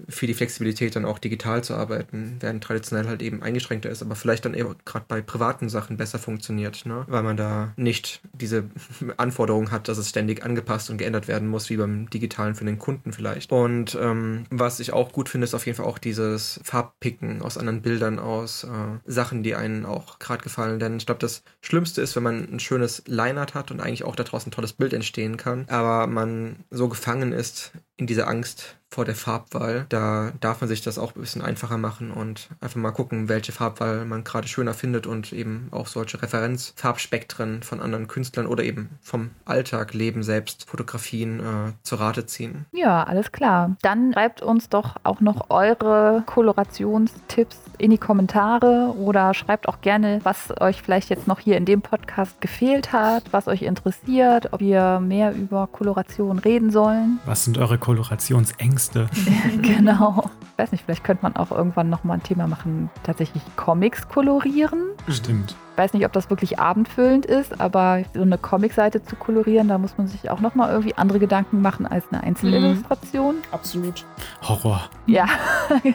[0.09, 4.15] für die Flexibilität dann auch digital zu arbeiten, während traditionell halt eben eingeschränkter ist, aber
[4.15, 7.05] vielleicht dann eben gerade bei privaten Sachen besser funktioniert, ne?
[7.09, 8.65] weil man da nicht diese
[9.17, 12.79] Anforderung hat, dass es ständig angepasst und geändert werden muss, wie beim digitalen für den
[12.79, 13.51] Kunden vielleicht.
[13.51, 17.59] Und ähm, was ich auch gut finde, ist auf jeden Fall auch dieses Farbpicken aus
[17.59, 18.69] anderen Bildern, aus äh,
[19.07, 22.61] Sachen, die einen auch gerade gefallen, denn ich glaube, das Schlimmste ist, wenn man ein
[22.61, 26.89] schönes Line-Art hat und eigentlich auch daraus ein tolles Bild entstehen kann, aber man so
[26.89, 29.87] gefangen ist in dieser Angst vor der Farbwahl.
[29.89, 33.53] Da darf man sich das auch ein bisschen einfacher machen und einfach mal gucken, welche
[33.53, 38.89] Farbwahl man gerade schöner findet und eben auch solche Referenzfarbspektren von anderen Künstlern oder eben
[39.03, 42.65] vom Alltag, Leben selbst, Fotografien äh, zur Rate ziehen.
[42.73, 43.77] Ja, alles klar.
[43.83, 50.21] Dann schreibt uns doch auch noch eure Kolorationstipps in die Kommentare oder schreibt auch gerne,
[50.25, 54.61] was euch vielleicht jetzt noch hier in dem Podcast gefehlt hat, was euch interessiert, ob
[54.61, 57.21] wir mehr über Koloration reden sollen.
[57.27, 58.78] Was sind eure Kolorationsängste?
[59.63, 60.31] genau.
[60.53, 64.81] Ich weiß nicht, vielleicht könnte man auch irgendwann nochmal ein Thema machen, tatsächlich Comics kolorieren.
[65.09, 65.55] Stimmt.
[65.73, 69.79] Ich weiß nicht, ob das wirklich abendfüllend ist, aber so eine Comicseite zu kolorieren, da
[69.79, 73.37] muss man sich auch nochmal irgendwie andere Gedanken machen als eine Einzelillustration.
[73.37, 73.43] Mhm.
[73.53, 74.05] Absolut.
[74.43, 74.91] Horror.
[75.07, 75.27] Ja,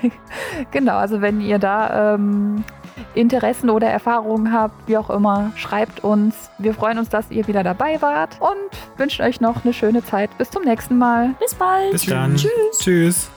[0.71, 0.95] genau.
[0.95, 2.63] Also wenn ihr da ähm,
[3.13, 6.49] Interessen oder Erfahrungen habt, wie auch immer, schreibt uns.
[6.57, 10.37] Wir freuen uns, dass ihr wieder dabei wart und wünschen euch noch eine schöne Zeit.
[10.37, 11.35] Bis zum nächsten Mal.
[11.39, 11.91] Bis bald.
[11.91, 12.35] Bis dann.
[12.35, 12.79] Tschüss.
[12.79, 13.29] Tschüss.